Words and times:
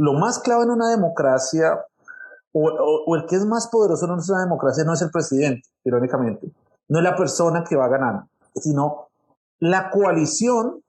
lo 0.00 0.14
más 0.14 0.38
clave 0.38 0.64
en 0.64 0.70
una 0.70 0.88
democracia, 0.88 1.84
o, 2.52 3.16
el 3.16 3.26
que 3.26 3.36
es 3.36 3.44
más 3.44 3.68
poderoso 3.68 4.06
en 4.06 4.12
una 4.12 4.40
democracia 4.44 4.82
no 4.82 4.94
es 4.94 5.02
el 5.02 5.10
presidente, 5.10 5.68
irónicamente, 5.84 6.50
no 6.88 6.98
es 6.98 7.04
la 7.04 7.14
persona 7.14 7.64
que 7.68 7.76
va 7.76 7.84
a 7.84 7.90
ganar, 7.90 8.24
sino 8.54 9.10
la 9.58 9.90
coalición, 9.90 10.82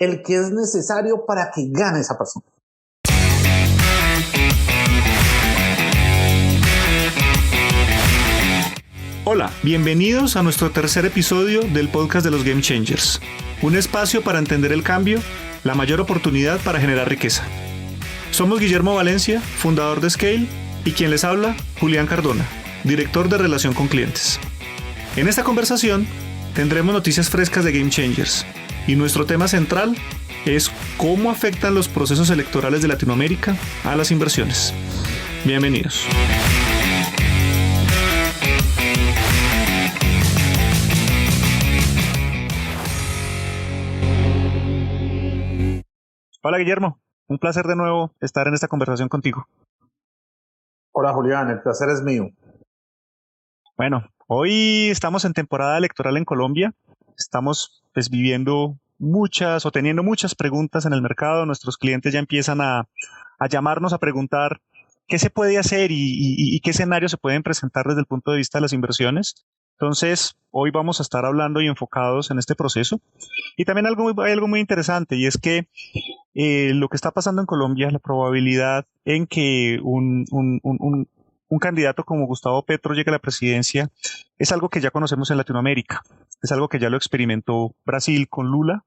el 0.00 0.20
que 0.22 0.34
es 0.34 0.50
necesario 0.50 1.24
para 1.24 1.52
que 1.52 1.68
gane 1.70 2.00
esa 2.00 2.18
persona. 2.18 2.44
Hola, 9.24 9.52
bienvenidos 9.62 10.34
a 10.34 10.42
nuestro 10.42 10.72
tercer 10.72 11.06
episodio 11.06 11.60
del 11.72 11.88
podcast 11.88 12.24
de 12.24 12.32
los 12.32 12.42
Game 12.42 12.62
Changers, 12.62 13.20
un 13.62 13.76
espacio 13.76 14.24
para 14.24 14.40
entender 14.40 14.72
el 14.72 14.82
cambio, 14.82 15.20
la 15.62 15.76
mayor 15.76 16.00
oportunidad 16.00 16.58
para 16.64 16.80
generar 16.80 17.08
riqueza. 17.08 17.44
Somos 18.32 18.60
Guillermo 18.60 18.94
Valencia, 18.94 19.42
fundador 19.42 20.00
de 20.00 20.08
Scale, 20.08 20.46
y 20.86 20.92
quien 20.92 21.10
les 21.10 21.22
habla, 21.22 21.54
Julián 21.78 22.06
Cardona, 22.06 22.46
director 22.82 23.28
de 23.28 23.36
relación 23.36 23.74
con 23.74 23.88
clientes. 23.88 24.40
En 25.16 25.28
esta 25.28 25.44
conversación 25.44 26.06
tendremos 26.54 26.94
noticias 26.94 27.28
frescas 27.28 27.62
de 27.62 27.72
Game 27.72 27.90
Changers, 27.90 28.46
y 28.86 28.96
nuestro 28.96 29.26
tema 29.26 29.48
central 29.48 29.94
es 30.46 30.72
cómo 30.96 31.30
afectan 31.30 31.74
los 31.74 31.88
procesos 31.88 32.30
electorales 32.30 32.80
de 32.80 32.88
Latinoamérica 32.88 33.54
a 33.84 33.96
las 33.96 34.10
inversiones. 34.10 34.72
Bienvenidos. 35.44 36.06
Hola 46.42 46.58
Guillermo, 46.58 46.98
un 47.32 47.38
placer 47.38 47.66
de 47.66 47.76
nuevo 47.76 48.12
estar 48.20 48.46
en 48.46 48.54
esta 48.54 48.68
conversación 48.68 49.08
contigo. 49.08 49.46
Hola 50.92 51.12
Julián, 51.14 51.48
el 51.48 51.62
placer 51.62 51.88
es 51.88 52.02
mío. 52.02 52.28
Bueno, 53.76 54.06
hoy 54.26 54.90
estamos 54.90 55.24
en 55.24 55.32
temporada 55.32 55.78
electoral 55.78 56.18
en 56.18 56.26
Colombia. 56.26 56.74
Estamos 57.16 57.82
pues, 57.94 58.10
viviendo 58.10 58.76
muchas 58.98 59.64
o 59.64 59.70
teniendo 59.70 60.02
muchas 60.02 60.34
preguntas 60.34 60.84
en 60.84 60.92
el 60.92 61.00
mercado. 61.00 61.46
Nuestros 61.46 61.78
clientes 61.78 62.12
ya 62.12 62.18
empiezan 62.18 62.60
a, 62.60 62.86
llamarnos 63.48 63.94
a 63.94 63.98
preguntar 63.98 64.60
qué 65.08 65.18
se 65.18 65.30
puede 65.30 65.58
hacer 65.58 65.90
y, 65.90 66.60
qué 66.60 66.70
escenarios 66.70 67.10
se 67.10 67.16
pueden 67.16 67.42
presentar 67.42 67.86
desde 67.86 68.00
el 68.00 68.06
punto 68.06 68.30
de 68.30 68.36
vista 68.36 68.58
de 68.58 68.62
las 68.62 68.74
inversiones. 68.74 69.46
Entonces, 69.80 70.36
hoy 70.50 70.70
vamos 70.70 71.00
a 71.00 71.02
estar 71.02 71.24
hablando 71.24 71.60
y 71.62 71.66
enfocados 71.66 72.30
en 72.30 72.38
este 72.38 72.54
proceso. 72.54 73.00
Y 73.56 73.64
también 73.64 73.86
algo, 73.86 74.22
hay 74.22 74.32
algo 74.32 74.48
muy 74.48 74.60
interesante 74.60 75.16
y 75.16 75.26
es 75.26 75.38
que 75.38 75.66
eh, 76.34 76.72
lo 76.74 76.88
que 76.88 76.96
está 76.96 77.10
pasando 77.10 77.42
en 77.42 77.46
Colombia, 77.46 77.90
la 77.90 77.98
probabilidad 77.98 78.86
en 79.04 79.26
que 79.26 79.78
un, 79.82 80.24
un, 80.30 81.08
candidato 81.60 82.04
como 82.04 82.26
Gustavo 82.26 82.64
Petro 82.64 82.94
llegue 82.94 83.10
a 83.10 83.12
la 83.12 83.18
presidencia 83.18 83.90
es 84.38 84.52
algo 84.52 84.70
que 84.70 84.80
ya 84.80 84.90
conocemos 84.90 85.30
en 85.30 85.36
Latinoamérica. 85.36 86.02
Es 86.42 86.50
algo 86.50 86.68
que 86.68 86.78
ya 86.78 86.88
lo 86.88 86.96
experimentó 86.96 87.74
Brasil 87.84 88.28
con 88.28 88.50
Lula, 88.50 88.84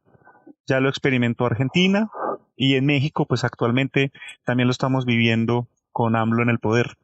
ya 0.65 0.79
lo 0.79 0.89
experimentó 0.89 1.45
Argentina 1.45 2.09
y 2.55 2.75
en 2.75 2.85
México, 2.85 3.25
pues 3.27 3.43
actualmente 3.43 4.11
también 4.43 4.67
lo 4.67 4.71
estamos 4.71 5.05
viviendo 5.05 5.67
con 5.91 6.15
AMLO 6.15 6.43
en 6.43 6.49
el 6.49 6.59
poder. 6.59 6.97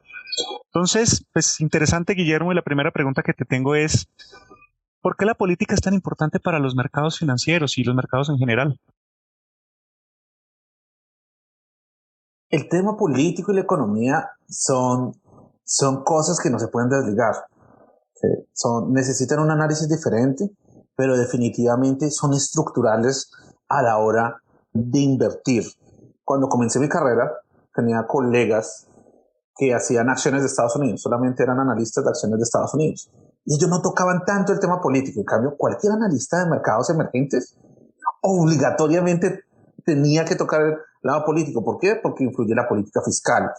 Entonces, 0.65 1.25
pues 1.31 1.59
interesante, 1.61 2.13
Guillermo, 2.13 2.51
y 2.51 2.55
la 2.55 2.61
primera 2.61 2.91
pregunta 2.91 3.23
que 3.23 3.33
te 3.33 3.45
tengo 3.45 3.75
es, 3.75 4.09
¿por 5.01 5.15
qué 5.15 5.25
la 5.25 5.35
política 5.35 5.75
es 5.75 5.81
tan 5.81 5.93
importante 5.93 6.39
para 6.39 6.59
los 6.59 6.75
mercados 6.75 7.19
financieros 7.19 7.77
y 7.77 7.83
los 7.83 7.95
mercados 7.95 8.29
en 8.29 8.37
general? 8.37 8.79
El 12.51 12.67
tema 12.67 12.97
político 12.97 13.51
y 13.51 13.55
la 13.55 13.61
economía 13.61 14.29
son, 14.49 15.15
son 15.63 16.03
cosas 16.03 16.37
que 16.39 16.49
no 16.49 16.59
se 16.59 16.67
pueden 16.67 16.89
desligar. 16.89 17.33
Son, 18.53 18.91
necesitan 18.91 19.39
un 19.39 19.49
análisis 19.49 19.87
diferente, 19.87 20.51
pero 20.95 21.17
definitivamente 21.17 22.11
son 22.11 22.33
estructurales 22.33 23.31
a 23.69 23.81
la 23.81 23.97
hora 23.97 24.43
de 24.73 24.99
invertir. 24.99 25.63
Cuando 26.25 26.49
comencé 26.49 26.79
mi 26.79 26.89
carrera, 26.89 27.31
tenía 27.73 28.05
colegas 28.05 28.87
que 29.55 29.73
hacían 29.73 30.09
acciones 30.09 30.41
de 30.41 30.47
Estados 30.47 30.75
Unidos, 30.75 31.01
solamente 31.01 31.43
eran 31.43 31.59
analistas 31.59 32.03
de 32.03 32.09
acciones 32.09 32.37
de 32.37 32.43
Estados 32.43 32.73
Unidos. 32.73 33.09
Y 33.45 33.55
ellos 33.55 33.69
no 33.69 33.81
tocaban 33.81 34.23
tanto 34.25 34.51
el 34.51 34.59
tema 34.59 34.81
político. 34.81 35.21
En 35.21 35.25
cambio, 35.25 35.55
cualquier 35.57 35.93
analista 35.93 36.43
de 36.43 36.49
mercados 36.49 36.89
emergentes 36.89 37.55
obligatoriamente 38.21 39.45
tenía 39.85 40.25
que 40.25 40.35
tocar 40.35 40.61
el 40.61 40.77
lado 41.01 41.25
político. 41.25 41.63
¿Por 41.63 41.79
qué? 41.79 41.95
Porque 42.01 42.23
influye 42.23 42.55
la 42.55 42.67
política 42.67 43.01
fiscal, 43.03 43.51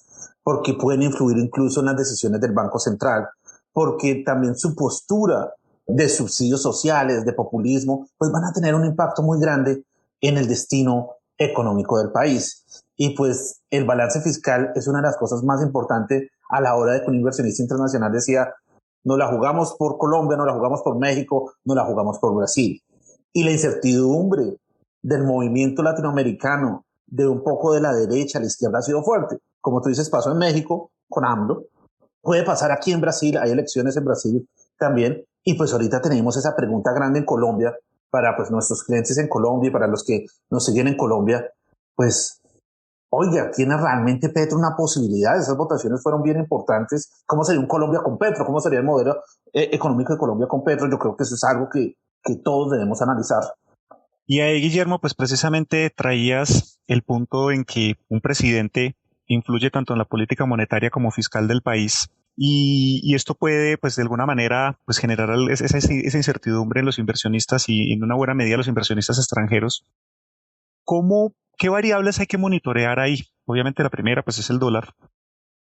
porque 0.43 0.75
pueden 0.75 1.03
influir 1.03 1.39
incluso 1.39 1.81
en 1.81 1.87
las 1.87 1.97
decisiones 1.97 2.41
del 2.41 2.53
Banco 2.53 2.79
Central, 2.79 3.29
porque 3.73 4.23
también 4.25 4.57
su 4.57 4.75
postura 4.75 5.53
de 5.87 6.09
subsidios 6.09 6.63
sociales, 6.63 7.25
de 7.25 7.33
populismo, 7.33 8.07
pues 8.17 8.31
van 8.31 8.45
a 8.45 8.53
tener 8.53 8.75
un 8.75 8.85
impacto 8.85 9.23
muy 9.23 9.41
grande 9.41 9.85
en 10.21 10.39
el 10.39 10.47
destino 10.47 11.17
económico 11.39 11.99
del 11.99 12.13
país. 12.13 12.65
Y 12.97 13.17
pues 13.17 13.63
el 13.71 13.85
balance 13.85 14.21
fiscal 14.21 14.73
es 14.75 14.87
una 14.87 15.01
de 15.01 15.09
las 15.09 15.17
cosas 15.17 15.43
más 15.43 15.63
importantes 15.63 16.31
a 16.49 16.61
la 16.61 16.77
hora 16.77 16.93
de 16.93 17.03
que 17.03 17.11
un 17.11 17.17
inversionista 17.17 17.63
internacional 17.63 18.13
decía, 18.13 18.55
no 19.05 19.17
la 19.17 19.27
jugamos 19.29 19.75
por 19.77 19.99
Colombia, 19.99 20.37
no 20.37 20.47
la 20.47 20.55
jugamos 20.55 20.83
por 20.83 20.99
México, 20.99 21.55
no 21.65 21.75
la 21.75 21.85
jugamos 21.85 22.19
por 22.19 22.35
Brasil. 22.37 22.81
Y 23.33 23.45
la 23.45 23.51
incertidumbre 23.51 24.59
del 25.03 25.25
movimiento 25.25 25.83
latinoamericano 25.83 26.87
de 27.07 27.29
un 27.29 27.43
poco 27.43 27.75
de 27.75 27.81
la 27.81 27.93
derecha 27.93 28.41
la 28.41 28.47
izquierda 28.47 28.79
ha 28.79 28.83
sido 28.83 29.03
fuerte. 29.03 29.39
Como 29.61 29.81
tú 29.81 29.89
dices, 29.89 30.09
pasó 30.09 30.33
en 30.33 30.39
México 30.39 30.91
con 31.09 31.25
AMLO. 31.25 31.65
Puede 32.23 32.45
pasar 32.45 32.71
aquí 32.71 32.93
en 32.93 33.01
Brasil, 33.01 33.37
hay 33.37 33.51
elecciones 33.51 33.97
en 33.97 34.05
Brasil 34.05 34.49
también. 34.79 35.25
Y 35.45 35.55
pues 35.55 35.73
ahorita 35.73 36.01
tenemos 36.01 36.37
esa 36.37 36.55
pregunta 36.55 36.93
grande 36.93 37.19
en 37.19 37.25
Colombia 37.25 37.75
para 38.11 38.37
pues 38.37 38.51
nuestros 38.51 38.85
clientes 38.85 39.19
en 39.19 39.29
Colombia 39.29 39.69
y 39.69 39.73
para 39.73 39.87
los 39.87 40.05
que 40.05 40.27
nos 40.51 40.65
siguen 40.65 40.87
en 40.87 40.97
Colombia, 40.97 41.51
pues 41.97 42.41
oiga, 43.11 43.51
¿tiene 43.51 43.77
realmente 43.77 44.29
Petro 44.29 44.57
una 44.59 44.75
posibilidad? 44.77 45.37
Esas 45.37 45.57
votaciones 45.57 46.03
fueron 46.03 46.23
bien 46.23 46.39
importantes. 46.39 47.23
¿Cómo 47.27 47.45
sería 47.45 47.61
un 47.61 47.67
Colombia 47.67 48.01
con 48.03 48.19
Petro? 48.19 48.45
¿Cómo 48.47 48.61
sería 48.61 48.79
el 48.79 48.85
modelo 48.85 49.17
eh, 49.53 49.69
económico 49.73 50.13
de 50.13 50.19
Colombia 50.19 50.47
con 50.47 50.65
Petro? 50.65 50.89
Yo 50.89 50.99
creo 50.99 51.17
que 51.17 51.25
eso 51.25 51.35
es 51.35 51.45
algo 51.45 51.69
que, 51.69 51.97
que 52.23 52.37
todos 52.37 52.71
debemos 52.71 53.03
analizar. 53.03 53.43
Y 54.33 54.41
ahí, 54.41 54.63
Guillermo, 54.63 54.99
pues 54.99 55.13
precisamente 55.13 55.91
traías 55.91 56.81
el 56.87 57.03
punto 57.03 57.51
en 57.51 57.67
que 57.67 57.97
un 58.09 58.23
presidente 58.23 58.97
influye 59.27 59.71
tanto 59.71 59.93
en 59.93 59.99
la 59.99 60.07
política 60.07 60.47
monetaria 60.47 60.89
como 60.89 61.11
fiscal 61.11 61.49
del 61.49 61.61
país. 61.61 62.09
Y, 62.35 63.15
esto 63.15 63.35
puede, 63.35 63.77
pues 63.77 63.95
de 63.95 64.01
alguna 64.01 64.25
manera, 64.25 64.79
pues 64.87 64.97
generar 64.97 65.29
esa, 65.51 65.77
esa, 65.77 66.17
incertidumbre 66.17 66.81
en 66.81 66.87
los 66.87 66.99
inversionistas 66.99 67.69
y 67.69 67.93
en 67.93 68.03
una 68.03 68.15
buena 68.15 68.33
medida 68.33 68.57
los 68.57 68.69
inversionistas 68.69 69.19
extranjeros. 69.19 69.85
¿Cómo 70.83 71.35
¿Qué 71.59 71.69
variables 71.69 72.19
hay 72.19 72.27
que 72.27 72.39
monitorear 72.39 73.01
ahí? 73.01 73.19
Obviamente 73.45 73.83
la 73.83 73.91
primera 73.91 74.23
pues 74.23 74.39
es 74.39 74.49
el 74.49 74.59
dólar, 74.59 74.95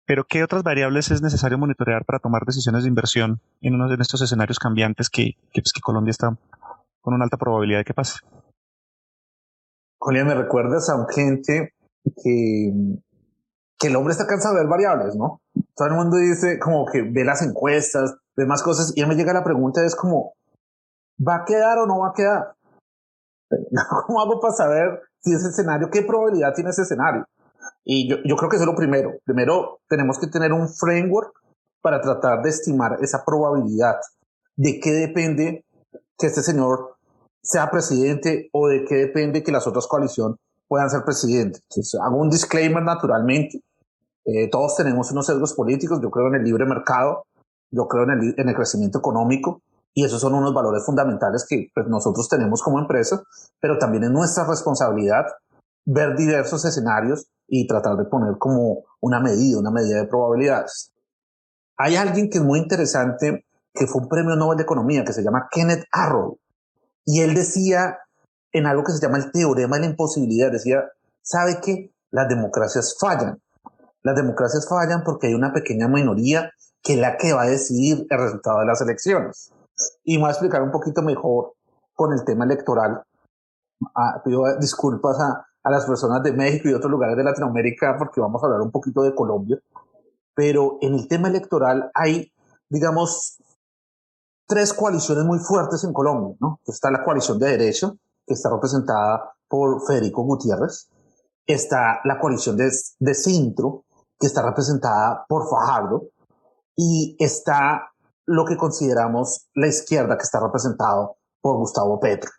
pero 0.04 0.24
¿qué 0.24 0.44
otras 0.44 0.62
variables 0.62 1.10
es 1.10 1.22
necesario 1.22 1.56
monitorear 1.56 2.04
para 2.04 2.18
tomar 2.18 2.42
decisiones 2.44 2.82
de 2.82 2.90
inversión 2.90 3.40
en 3.62 3.74
uno 3.74 3.88
de 3.88 3.96
estos 4.02 4.20
escenarios 4.20 4.58
cambiantes 4.58 5.08
que, 5.08 5.38
que, 5.50 5.62
pues, 5.62 5.72
que 5.72 5.80
Colombia 5.80 6.10
está 6.10 6.36
con 7.00 7.14
una 7.14 7.24
alta 7.24 7.38
probabilidad 7.38 7.78
de 7.78 7.84
que 7.86 7.94
pase? 7.94 8.18
Julián, 10.00 10.26
me 10.26 10.34
recuerdas 10.34 10.88
a 10.88 10.96
un 10.96 11.06
gente 11.08 11.74
que, 12.22 12.72
que 13.78 13.88
el 13.88 13.96
hombre 13.96 14.12
está 14.12 14.26
cansado 14.26 14.54
de 14.54 14.62
ver 14.62 14.70
variables, 14.70 15.14
¿no? 15.14 15.42
Todo 15.76 15.88
el 15.88 15.94
mundo 15.94 16.16
dice 16.16 16.58
como 16.58 16.86
que 16.86 17.02
ve 17.02 17.22
las 17.22 17.42
encuestas, 17.42 18.16
ve 18.34 18.46
más 18.46 18.62
cosas, 18.62 18.92
y 18.96 19.02
a 19.02 19.06
me 19.06 19.14
llega 19.14 19.34
la 19.34 19.44
pregunta, 19.44 19.84
es 19.84 19.94
como, 19.94 20.32
¿va 21.20 21.36
a 21.36 21.44
quedar 21.44 21.78
o 21.78 21.86
no 21.86 22.00
va 22.00 22.08
a 22.08 22.14
quedar? 22.14 22.54
¿Cómo 24.06 24.22
hago 24.22 24.40
para 24.40 24.54
saber 24.54 25.02
si 25.20 25.34
ese 25.34 25.48
escenario, 25.48 25.90
qué 25.90 26.02
probabilidad 26.02 26.54
tiene 26.54 26.70
ese 26.70 26.82
escenario? 26.82 27.26
Y 27.84 28.08
yo, 28.08 28.16
yo 28.24 28.36
creo 28.36 28.48
que 28.48 28.56
eso 28.56 28.64
es 28.64 28.70
lo 28.70 28.76
primero. 28.76 29.12
Primero, 29.24 29.80
tenemos 29.86 30.18
que 30.18 30.28
tener 30.28 30.52
un 30.52 30.68
framework 30.68 31.34
para 31.82 32.00
tratar 32.00 32.42
de 32.42 32.48
estimar 32.48 32.96
esa 33.02 33.22
probabilidad. 33.24 33.96
¿De 34.56 34.80
qué 34.80 34.92
depende 34.92 35.66
que 36.16 36.26
este 36.26 36.42
señor 36.42 36.96
sea 37.42 37.70
presidente 37.70 38.48
o 38.52 38.68
de 38.68 38.84
qué 38.84 38.96
depende 38.96 39.42
que 39.42 39.52
las 39.52 39.66
otras 39.66 39.86
coaliciones 39.86 40.38
puedan 40.68 40.90
ser 40.90 41.04
presidentes? 41.04 41.62
Entonces, 41.70 42.00
hago 42.00 42.16
un 42.18 42.30
disclaimer 42.30 42.82
naturalmente. 42.82 43.62
Eh, 44.24 44.48
todos 44.50 44.76
tenemos 44.76 45.10
unos 45.12 45.26
sesgos 45.26 45.54
políticos. 45.54 46.00
Yo 46.02 46.10
creo 46.10 46.28
en 46.28 46.36
el 46.36 46.44
libre 46.44 46.66
mercado. 46.66 47.24
Yo 47.70 47.86
creo 47.86 48.04
en 48.04 48.10
el, 48.10 48.34
en 48.36 48.48
el 48.48 48.54
crecimiento 48.54 48.98
económico. 48.98 49.62
Y 49.92 50.04
esos 50.04 50.20
son 50.20 50.34
unos 50.34 50.54
valores 50.54 50.84
fundamentales 50.84 51.44
que 51.48 51.68
pues, 51.74 51.86
nosotros 51.88 52.28
tenemos 52.28 52.62
como 52.62 52.78
empresa, 52.78 53.22
pero 53.60 53.76
también 53.78 54.04
es 54.04 54.10
nuestra 54.10 54.46
responsabilidad 54.46 55.24
ver 55.84 56.16
diversos 56.16 56.64
escenarios 56.64 57.26
y 57.48 57.66
tratar 57.66 57.96
de 57.96 58.04
poner 58.04 58.36
como 58.38 58.84
una 59.00 59.20
medida, 59.20 59.58
una 59.58 59.72
medida 59.72 59.96
de 59.96 60.06
probabilidades. 60.06 60.92
Hay 61.76 61.96
alguien 61.96 62.30
que 62.30 62.38
es 62.38 62.44
muy 62.44 62.60
interesante, 62.60 63.46
que 63.74 63.86
fue 63.86 64.02
un 64.02 64.08
premio 64.08 64.36
Nobel 64.36 64.58
de 64.58 64.62
Economía, 64.62 65.04
que 65.04 65.12
se 65.12 65.22
llama 65.22 65.48
Kenneth 65.50 65.84
Arrow, 65.90 66.38
y 67.04 67.20
él 67.20 67.34
decía 67.34 67.98
en 68.52 68.66
algo 68.66 68.84
que 68.84 68.92
se 68.92 69.00
llama 69.00 69.18
el 69.18 69.30
teorema 69.32 69.76
de 69.76 69.82
la 69.82 69.90
imposibilidad, 69.90 70.50
decía, 70.50 70.84
¿sabe 71.22 71.60
qué? 71.62 71.92
las 72.10 72.28
democracias 72.28 72.96
fallan. 72.98 73.40
Las 74.02 74.16
democracias 74.16 74.68
fallan 74.68 75.02
porque 75.04 75.28
hay 75.28 75.34
una 75.34 75.52
pequeña 75.52 75.88
minoría 75.88 76.50
que 76.82 76.94
es 76.94 76.98
la 76.98 77.16
que 77.16 77.32
va 77.32 77.42
a 77.42 77.48
decidir 77.48 78.06
el 78.08 78.18
resultado 78.18 78.60
de 78.60 78.66
las 78.66 78.80
elecciones. 78.80 79.52
Y 80.04 80.16
me 80.16 80.22
voy 80.22 80.28
a 80.28 80.32
explicar 80.32 80.62
un 80.62 80.70
poquito 80.70 81.02
mejor 81.02 81.54
con 81.94 82.12
el 82.12 82.24
tema 82.24 82.44
electoral. 82.44 83.02
Ah, 83.94 84.22
pido 84.24 84.44
disculpas 84.58 85.20
a, 85.20 85.46
a 85.62 85.70
las 85.70 85.84
personas 85.84 86.22
de 86.22 86.32
México 86.32 86.68
y 86.68 86.74
otros 86.74 86.90
lugares 86.90 87.16
de 87.16 87.24
Latinoamérica 87.24 87.96
porque 87.98 88.20
vamos 88.20 88.42
a 88.42 88.46
hablar 88.46 88.62
un 88.62 88.70
poquito 88.70 89.02
de 89.02 89.14
Colombia. 89.14 89.58
Pero 90.34 90.78
en 90.80 90.94
el 90.94 91.08
tema 91.08 91.28
electoral 91.28 91.90
hay, 91.94 92.32
digamos, 92.70 93.38
tres 94.50 94.74
coaliciones 94.74 95.24
muy 95.24 95.38
fuertes 95.38 95.84
en 95.84 95.92
Colombia. 95.92 96.36
¿no? 96.40 96.60
Está 96.66 96.90
la 96.90 97.04
coalición 97.04 97.38
de 97.38 97.56
derecho, 97.56 97.96
que 98.26 98.34
está 98.34 98.50
representada 98.50 99.32
por 99.48 99.86
Federico 99.86 100.24
Gutiérrez. 100.24 100.90
Está 101.46 102.00
la 102.04 102.18
coalición 102.18 102.56
de, 102.56 102.70
de 102.98 103.14
que 104.18 104.26
está 104.26 104.42
representada 104.42 105.24
por 105.28 105.48
Fajardo. 105.48 106.08
Y 106.76 107.16
está 107.18 107.92
lo 108.26 108.44
que 108.44 108.56
consideramos 108.56 109.48
la 109.54 109.68
izquierda, 109.68 110.16
que 110.16 110.24
está 110.24 110.40
representado 110.40 111.16
por 111.40 111.56
Gustavo 111.56 112.00
Petro. 112.00 112.30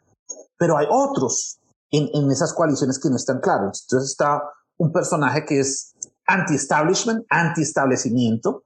Pero 0.58 0.78
hay 0.78 0.88
otros 0.90 1.60
en, 1.92 2.10
en 2.14 2.30
esas 2.30 2.54
coaliciones 2.54 3.00
que 3.00 3.10
no 3.10 3.16
están 3.16 3.40
claros. 3.40 3.86
Entonces 3.88 4.12
está 4.12 4.44
un 4.78 4.92
personaje 4.92 5.46
que 5.46 5.62
es 5.62 5.94
anti-establishment, 6.28 7.26
anti-establecimiento, 7.30 8.64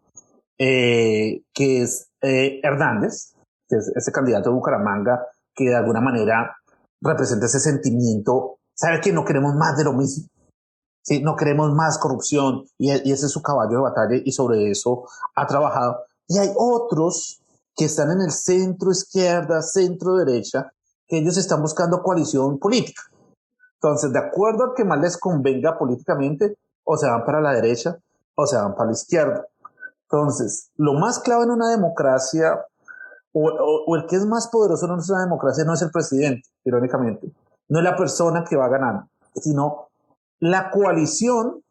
eh, 0.57 1.43
que 1.53 1.81
es 1.81 2.09
eh, 2.21 2.59
Hernández, 2.63 3.34
que 3.67 3.77
es 3.77 3.91
ese 3.95 4.11
candidato 4.11 4.49
de 4.49 4.55
Bucaramanga 4.55 5.25
que 5.53 5.65
de 5.65 5.75
alguna 5.75 6.01
manera 6.01 6.55
representa 7.01 7.45
ese 7.45 7.59
sentimiento, 7.59 8.59
sabe 8.73 8.99
que 9.01 9.13
no 9.13 9.23
queremos 9.23 9.55
más 9.55 9.77
de 9.77 9.83
lo 9.83 9.93
mismo, 9.93 10.27
¿sí? 11.01 11.21
no 11.21 11.35
queremos 11.35 11.73
más 11.73 11.97
corrupción 11.97 12.65
y, 12.77 12.91
y 12.91 13.11
ese 13.11 13.27
es 13.27 13.31
su 13.31 13.41
caballo 13.41 13.77
de 13.77 13.83
batalla 13.83 14.15
y 14.23 14.31
sobre 14.31 14.69
eso 14.69 15.05
ha 15.35 15.47
trabajado. 15.47 15.97
Y 16.27 16.37
hay 16.37 16.51
otros 16.55 17.41
que 17.75 17.85
están 17.85 18.11
en 18.11 18.21
el 18.21 18.31
centro 18.31 18.91
izquierda, 18.91 19.61
centro 19.61 20.15
derecha, 20.15 20.71
que 21.07 21.19
ellos 21.19 21.37
están 21.37 21.61
buscando 21.61 22.01
coalición 22.01 22.57
política. 22.57 23.01
Entonces, 23.75 24.11
de 24.11 24.19
acuerdo 24.19 24.65
a 24.65 24.73
que 24.73 24.83
más 24.83 24.99
les 24.99 25.17
convenga 25.17 25.77
políticamente, 25.77 26.57
o 26.85 26.97
se 26.97 27.09
van 27.09 27.25
para 27.25 27.41
la 27.41 27.51
derecha 27.51 27.97
o 28.35 28.45
se 28.45 28.55
van 28.55 28.75
para 28.75 28.87
la 28.87 28.93
izquierda. 28.93 29.47
Entonces, 30.03 30.69
lo 30.77 30.93
más 30.93 31.19
clave 31.19 31.43
en 31.43 31.51
una 31.51 31.69
democracia, 31.71 32.63
o, 33.37 33.95
el 33.95 34.05
que 34.07 34.15
es 34.15 34.25
más 34.25 34.47
poderoso 34.47 34.85
en 34.85 34.93
una 34.93 35.23
democracia, 35.25 35.65
no 35.65 35.73
es 35.73 35.81
el 35.81 35.91
presidente, 35.91 36.47
irónicamente, 36.63 37.33
no 37.67 37.79
es 37.79 37.83
la 37.83 37.95
persona 37.95 38.45
que 38.47 38.55
va 38.55 38.69
ganando, 38.69 39.07
sino 39.35 39.89
la 40.39 40.71
coalición, 40.71 41.61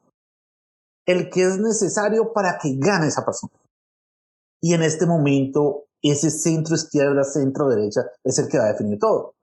el 1.07 1.31
que 1.31 1.45
es 1.45 1.59
necesario 1.59 2.33
para 2.33 2.59
que 2.59 2.77
gane 2.77 3.07
esa 3.07 3.25
persona. 3.25 3.53
Y 4.61 4.75
en 4.75 4.83
este 4.83 5.07
momento, 5.07 5.85
ese 6.03 6.31
centro 6.31 6.75
izquierda, 6.75 7.25
centro 7.25 7.69
derecha, 7.69 8.03
es 8.23 8.39
el 8.39 8.49
que 8.49 8.59
va 8.59 8.65
a 8.65 8.73
definir 8.73 8.99
todo. 8.99 9.35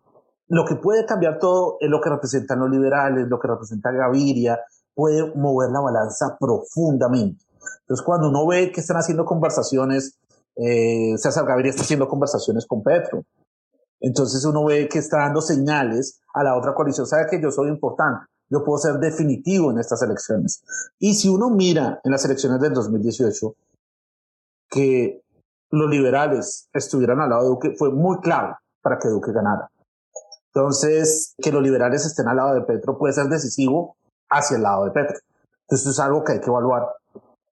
Lo 0.48 0.66
que 0.66 0.76
puede 0.76 1.06
cambiar 1.06 1.40
todo 1.40 1.78
es 1.80 1.90
lo 1.90 2.02
que 2.02 2.10
representan 2.10 2.60
los 2.60 2.70
liberales, 2.70 3.28
lo 3.28 3.40
que 3.40 3.48
representa 3.48 3.92
Gaviria, 3.92 4.60
puede 4.94 5.34
mover 5.36 5.72
la 5.72 5.80
balanza 5.80 6.38
profundamente. 6.40 7.44
Entonces, 7.82 8.06
cuando 8.06 8.30
uno 8.30 8.46
ve 8.46 8.72
que 8.72 8.82
están 8.82 8.98
haciendo 8.98 9.26
conversaciones, 9.26 10.20
eh, 10.56 11.18
César 11.18 11.46
Gaviria 11.46 11.70
está 11.70 11.84
haciendo 11.84 12.08
conversaciones 12.08 12.66
con 12.66 12.84
Petro. 12.84 13.24
Entonces 14.00 14.44
uno 14.46 14.66
ve 14.66 14.90
que 14.90 15.00
está 15.00 15.18
dando 15.18 15.42
señales 15.42 16.22
a 16.34 16.44
la 16.44 16.58
otra 16.58 16.74
coalición, 16.74 17.06
sabe 17.06 17.28
que 17.30 17.42
yo 17.42 17.52
soy 17.52 17.70
importante, 17.70 18.26
yo 18.50 18.64
puedo 18.64 18.80
ser 18.80 18.96
definitivo 18.96 19.72
en 19.72 19.78
estas 19.80 20.02
elecciones. 20.02 20.64
Y 21.00 21.14
si 21.14 21.30
uno 21.30 21.50
mira 21.50 22.02
en 22.04 22.12
las 22.12 22.26
elecciones 22.26 22.60
del 22.60 22.74
2018, 22.74 23.56
que 24.70 25.22
los 25.70 25.90
liberales 25.90 26.68
estuvieran 26.74 27.22
al 27.22 27.30
lado 27.30 27.44
de 27.44 27.50
Duque 27.50 27.76
fue 27.78 27.92
muy 27.92 28.20
clave 28.20 28.56
para 28.82 28.98
que 28.98 29.08
Duque 29.08 29.32
ganara. 29.32 29.70
Entonces, 30.54 31.34
que 31.38 31.52
los 31.52 31.62
liberales 31.62 32.06
estén 32.06 32.28
al 32.28 32.38
lado 32.38 32.56
de 32.56 32.62
Petro 32.62 32.98
puede 32.98 33.14
ser 33.14 33.28
decisivo 33.28 33.96
hacia 34.30 34.58
el 34.58 34.64
lado 34.64 34.86
de 34.86 34.92
Petro. 34.92 35.18
Esto 35.70 35.92
es 35.92 36.00
algo 36.00 36.24
que 36.24 36.34
hay 36.34 36.40
que 36.42 36.50
evaluar 36.50 36.88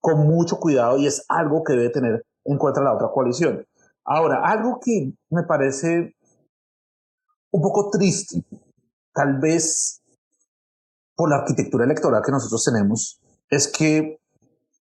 con 0.02 0.28
mucho 0.28 0.58
cuidado 0.58 0.98
y 0.98 1.08
es 1.08 1.24
algo 1.30 1.64
que 1.64 1.74
debe 1.74 1.90
tener 1.90 2.26
en 2.54 2.58
cuenta 2.58 2.82
la 2.82 2.94
otra 2.94 3.10
coalición. 3.14 3.66
Ahora, 4.06 4.42
algo 4.44 4.80
que 4.84 5.14
me 5.30 5.44
parece 5.44 6.16
un 7.52 7.62
poco 7.62 7.90
triste, 7.90 8.44
tal 9.14 9.40
vez 9.40 10.02
por 11.16 11.30
la 11.30 11.38
arquitectura 11.38 11.86
electoral 11.86 12.22
que 12.24 12.32
nosotros 12.32 12.64
tenemos, 12.64 13.22
es 13.50 13.68
que 13.68 14.20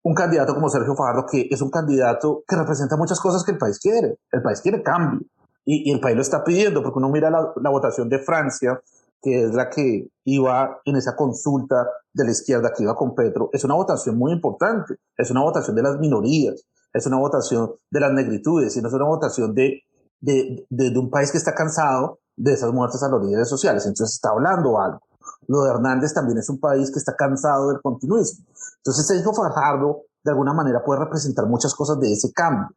un 0.02 0.14
candidato 0.14 0.54
como 0.54 0.68
Sergio 0.70 0.94
Fajardo, 0.94 1.26
que 1.26 1.48
es 1.50 1.60
un 1.60 1.70
candidato 1.70 2.42
que 2.46 2.56
representa 2.56 2.96
muchas 2.96 3.20
cosas 3.20 3.44
que 3.44 3.52
el 3.52 3.58
país 3.58 3.78
quiere, 3.78 4.18
el 4.32 4.42
país 4.42 4.60
quiere 4.60 4.82
cambio, 4.82 5.20
y, 5.64 5.92
el 5.92 6.00
país 6.00 6.16
lo 6.16 6.22
está 6.22 6.42
pidiendo, 6.42 6.82
porque 6.82 6.98
uno 6.98 7.10
mira 7.10 7.30
la, 7.30 7.70
votación 7.70 8.08
de 8.08 8.18
Francia, 8.20 8.80
que 9.20 9.44
es 9.44 9.54
la 9.54 9.68
que 9.68 10.08
iba 10.24 10.80
en 10.84 10.96
esa 10.96 11.14
consulta 11.14 11.86
de 12.12 12.24
la 12.24 12.30
izquierda 12.30 12.72
que 12.74 12.84
iba 12.84 12.96
con 12.96 13.14
Petro, 13.14 13.50
es 13.52 13.62
una 13.64 13.74
votación 13.74 14.16
muy 14.16 14.32
importante, 14.32 14.96
es 15.16 15.30
una 15.30 15.42
votación 15.42 15.76
de 15.76 15.82
las 15.82 15.98
minorías, 15.98 16.64
es 16.92 17.06
una 17.06 17.18
votación 17.18 17.72
de 17.90 18.00
las 18.00 18.12
negritudes, 18.12 18.76
y 18.76 18.82
no 18.82 18.88
es 18.88 18.94
una 18.94 19.06
votación 19.06 19.54
de, 19.54 19.82
de, 20.20 20.66
de, 20.68 20.98
un 20.98 21.10
país 21.10 21.30
que 21.30 21.38
está 21.38 21.54
cansado 21.54 22.20
de 22.36 22.52
esas 22.52 22.72
muertes 22.72 23.02
a 23.02 23.08
los 23.08 23.24
líderes 23.24 23.48
sociales, 23.48 23.86
entonces 23.86 24.14
está 24.14 24.30
hablando 24.30 24.80
algo. 24.80 25.00
Lo 25.46 25.62
de 25.62 25.70
Hernández 25.70 26.14
también 26.14 26.38
es 26.38 26.48
un 26.48 26.60
país 26.60 26.90
que 26.90 26.98
está 26.98 27.14
cansado 27.16 27.68
del 27.68 27.80
continuismo. 27.82 28.46
Entonces 28.76 29.06
Sergio 29.06 29.32
Fajardo 29.32 30.02
de 30.22 30.30
alguna 30.30 30.52
manera 30.52 30.82
puede 30.84 31.00
representar 31.00 31.46
muchas 31.46 31.74
cosas 31.74 31.98
de 32.00 32.12
ese 32.12 32.32
cambio. 32.32 32.68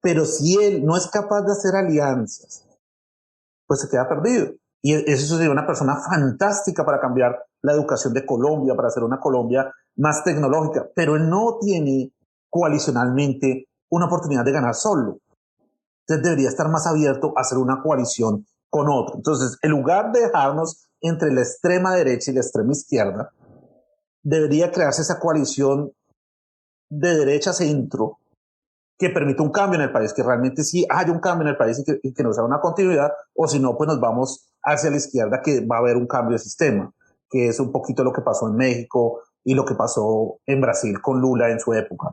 Pero 0.00 0.24
si 0.24 0.62
él 0.62 0.84
no 0.84 0.96
es 0.96 1.06
capaz 1.08 1.42
de 1.42 1.52
hacer 1.52 1.74
alianzas, 1.74 2.66
pues 3.66 3.80
se 3.80 3.88
queda 3.88 4.08
perdido. 4.08 4.52
Y 4.82 4.92
eso 5.10 5.36
sería 5.36 5.50
una 5.50 5.66
persona 5.66 5.96
fantástica 5.96 6.84
para 6.84 7.00
cambiar 7.00 7.42
la 7.62 7.72
educación 7.72 8.12
de 8.12 8.26
Colombia, 8.26 8.76
para 8.76 8.88
hacer 8.88 9.02
una 9.02 9.18
Colombia 9.18 9.72
más 9.96 10.22
tecnológica, 10.24 10.86
pero 10.94 11.16
él 11.16 11.30
no 11.30 11.58
tiene 11.60 12.12
coalicionalmente 12.54 13.66
una 13.90 14.06
oportunidad 14.06 14.44
de 14.44 14.52
ganar 14.52 14.76
solo. 14.76 15.18
Entonces 16.06 16.22
debería 16.22 16.48
estar 16.48 16.68
más 16.68 16.86
abierto 16.86 17.32
a 17.36 17.40
hacer 17.40 17.58
una 17.58 17.82
coalición 17.82 18.46
con 18.70 18.88
otro. 18.88 19.16
Entonces, 19.16 19.58
en 19.60 19.72
lugar 19.72 20.12
de 20.12 20.20
dejarnos 20.20 20.86
entre 21.00 21.32
la 21.32 21.40
extrema 21.40 21.96
derecha 21.96 22.30
y 22.30 22.34
la 22.34 22.42
extrema 22.42 22.70
izquierda, 22.70 23.32
debería 24.22 24.70
crearse 24.70 25.02
esa 25.02 25.18
coalición 25.18 25.90
de 26.90 27.16
derecha 27.16 27.52
centro 27.52 28.18
que 28.96 29.10
permita 29.10 29.42
un 29.42 29.50
cambio 29.50 29.80
en 29.80 29.86
el 29.86 29.92
país, 29.92 30.12
que 30.12 30.22
realmente 30.22 30.62
sí 30.62 30.86
haya 30.88 31.10
un 31.10 31.18
cambio 31.18 31.48
en 31.48 31.54
el 31.54 31.56
país 31.56 31.80
y 31.80 31.84
que, 31.84 31.98
y 32.04 32.14
que 32.14 32.22
nos 32.22 32.38
haga 32.38 32.46
una 32.46 32.60
continuidad, 32.60 33.10
o 33.34 33.48
si 33.48 33.58
no, 33.58 33.76
pues 33.76 33.88
nos 33.88 33.98
vamos 33.98 34.48
hacia 34.62 34.90
la 34.90 34.98
izquierda, 34.98 35.42
que 35.42 35.66
va 35.66 35.76
a 35.76 35.78
haber 35.80 35.96
un 35.96 36.06
cambio 36.06 36.34
de 36.34 36.38
sistema, 36.38 36.92
que 37.28 37.48
es 37.48 37.58
un 37.58 37.72
poquito 37.72 38.04
lo 38.04 38.12
que 38.12 38.22
pasó 38.22 38.46
en 38.46 38.54
México 38.54 39.22
y 39.42 39.54
lo 39.54 39.64
que 39.64 39.74
pasó 39.74 40.38
en 40.46 40.60
Brasil 40.60 41.02
con 41.02 41.20
Lula 41.20 41.50
en 41.50 41.58
su 41.58 41.74
época. 41.74 42.12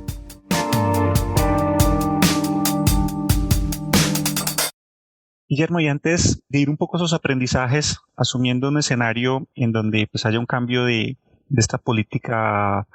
Guillermo, 5.51 5.81
y 5.81 5.89
antes 5.89 6.41
de 6.47 6.59
ir 6.59 6.69
un 6.69 6.77
poco 6.77 6.95
a 6.95 6.99
esos 6.99 7.11
aprendizajes, 7.11 7.99
asumiendo 8.15 8.69
un 8.69 8.77
escenario 8.77 9.49
en 9.53 9.73
donde 9.73 10.07
pues 10.09 10.25
haya 10.25 10.39
un 10.39 10.45
cambio 10.45 10.85
de, 10.85 11.17
esta 11.57 11.77
política 11.77 12.87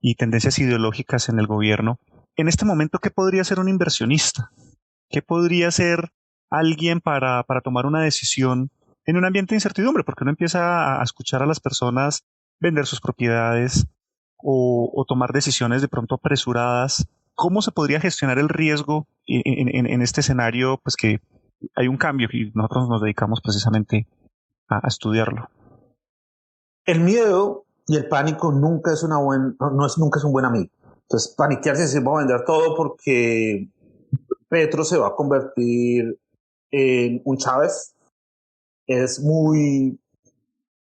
y 0.00 0.14
tendencias 0.14 0.60
ideológicas 0.60 1.28
en 1.28 1.40
el 1.40 1.48
gobierno, 1.48 1.98
en 2.36 2.46
este 2.46 2.64
momento, 2.64 3.00
¿qué 3.00 3.10
podría 3.10 3.42
ser 3.42 3.58
un 3.58 3.68
inversionista? 3.68 4.52
¿Qué 5.10 5.22
podría 5.22 5.72
ser 5.72 6.12
alguien 6.50 7.00
para, 7.00 7.42
para 7.42 7.62
tomar 7.62 7.84
una 7.84 8.02
decisión 8.02 8.70
en 9.06 9.16
un 9.16 9.24
ambiente 9.24 9.54
de 9.54 9.56
incertidumbre? 9.56 10.04
Porque 10.04 10.22
uno 10.22 10.30
empieza 10.30 11.00
a 11.00 11.02
escuchar 11.02 11.42
a 11.42 11.46
las 11.46 11.58
personas 11.58 12.22
vender 12.60 12.86
sus 12.86 13.00
propiedades 13.00 13.88
o, 14.36 15.04
tomar 15.08 15.32
decisiones 15.32 15.82
de 15.82 15.88
pronto 15.88 16.14
apresuradas. 16.14 17.08
¿Cómo 17.34 17.60
se 17.60 17.72
podría 17.72 17.98
gestionar 17.98 18.38
el 18.38 18.48
riesgo 18.48 19.08
en, 19.26 19.84
en 19.84 20.00
este 20.00 20.20
escenario 20.20 20.78
pues 20.84 20.94
que 20.94 21.20
hay 21.74 21.88
un 21.88 21.96
cambio 21.96 22.28
y 22.32 22.50
nosotros 22.54 22.88
nos 22.88 23.02
dedicamos 23.02 23.40
precisamente 23.42 24.06
a, 24.68 24.86
estudiarlo. 24.86 25.48
El 26.84 27.00
miedo 27.00 27.64
y 27.86 27.96
el 27.96 28.08
pánico 28.08 28.52
nunca 28.52 28.92
es 28.92 29.02
una 29.02 29.18
buen, 29.18 29.56
no 29.58 29.86
es 29.86 29.98
nunca 29.98 30.18
es 30.18 30.24
un 30.24 30.32
buen 30.32 30.44
amigo. 30.44 30.70
Entonces, 31.02 31.34
paniquearse 31.36 31.82
y 31.82 31.86
decir, 31.86 32.02
vamos 32.02 32.22
a 32.22 32.26
vender 32.26 32.44
todo 32.44 32.74
porque 32.76 33.68
Petro 34.48 34.84
se 34.84 34.98
va 34.98 35.08
a 35.08 35.14
convertir 35.14 36.18
en 36.70 37.22
un 37.24 37.36
Chávez 37.36 37.94
es 38.86 39.20
muy, 39.20 39.98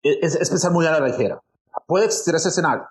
es, 0.01 0.35
es 0.35 0.49
pensar 0.49 0.71
muy 0.71 0.85
a 0.85 0.99
la 0.99 1.07
ligera. 1.07 1.41
Puede 1.87 2.05
existir 2.05 2.35
ese 2.35 2.49
escenario, 2.49 2.87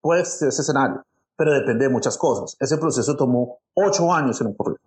puede 0.00 0.22
existir 0.22 0.48
ese 0.48 0.62
escenario, 0.62 1.02
pero 1.36 1.52
depende 1.52 1.86
de 1.86 1.90
muchas 1.90 2.16
cosas. 2.16 2.56
Ese 2.60 2.78
proceso 2.78 3.16
tomó 3.16 3.58
ocho 3.74 4.12
años 4.12 4.40
en 4.40 4.48
ocurrir. 4.48 4.78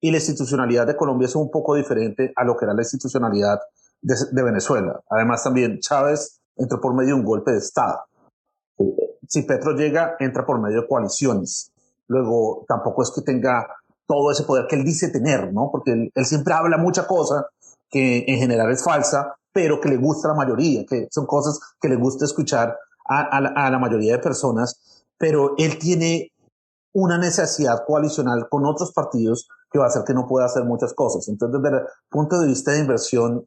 Y 0.00 0.10
la 0.10 0.16
institucionalidad 0.16 0.86
de 0.86 0.96
Colombia 0.96 1.26
es 1.26 1.36
un 1.36 1.50
poco 1.50 1.74
diferente 1.74 2.32
a 2.36 2.44
lo 2.44 2.56
que 2.56 2.64
era 2.64 2.74
la 2.74 2.82
institucionalidad 2.82 3.60
de, 4.00 4.14
de 4.32 4.42
Venezuela. 4.42 5.00
Además, 5.10 5.44
también 5.44 5.78
Chávez 5.80 6.40
entró 6.56 6.80
por 6.80 6.94
medio 6.94 7.14
de 7.14 7.20
un 7.20 7.24
golpe 7.24 7.52
de 7.52 7.58
Estado. 7.58 8.00
Si 9.28 9.42
Petro 9.42 9.72
llega, 9.72 10.16
entra 10.18 10.46
por 10.46 10.60
medio 10.60 10.82
de 10.82 10.88
coaliciones. 10.88 11.70
Luego, 12.08 12.64
tampoco 12.66 13.02
es 13.02 13.10
que 13.10 13.22
tenga 13.22 13.66
todo 14.06 14.32
ese 14.32 14.42
poder 14.42 14.66
que 14.66 14.76
él 14.76 14.84
dice 14.84 15.10
tener, 15.10 15.52
¿no? 15.52 15.70
Porque 15.70 15.92
él, 15.92 16.10
él 16.14 16.26
siempre 16.26 16.54
habla 16.54 16.78
mucha 16.78 17.06
cosa 17.06 17.46
que 17.88 18.24
en 18.26 18.38
general 18.38 18.70
es 18.70 18.82
falsa, 18.82 19.36
pero 19.52 19.80
que 19.80 19.88
le 19.88 19.96
gusta 19.96 20.28
a 20.28 20.32
la 20.32 20.36
mayoría, 20.36 20.84
que 20.86 21.08
son 21.10 21.26
cosas 21.26 21.60
que 21.80 21.88
le 21.88 21.96
gusta 21.96 22.24
escuchar 22.24 22.76
a, 23.06 23.20
a, 23.20 23.40
la, 23.40 23.48
a 23.50 23.70
la 23.70 23.78
mayoría 23.78 24.14
de 24.14 24.18
personas, 24.18 25.04
pero 25.18 25.54
él 25.58 25.78
tiene 25.78 26.32
una 26.92 27.18
necesidad 27.18 27.84
coalicional 27.86 28.48
con 28.48 28.64
otros 28.66 28.92
partidos 28.92 29.48
que 29.70 29.78
va 29.78 29.86
a 29.86 29.88
hacer 29.88 30.04
que 30.04 30.14
no 30.14 30.26
pueda 30.26 30.46
hacer 30.46 30.64
muchas 30.64 30.94
cosas. 30.94 31.28
Entonces, 31.28 31.60
desde 31.62 31.76
el 31.78 31.84
punto 32.08 32.40
de 32.40 32.48
vista 32.48 32.72
de 32.72 32.80
inversión, 32.80 33.46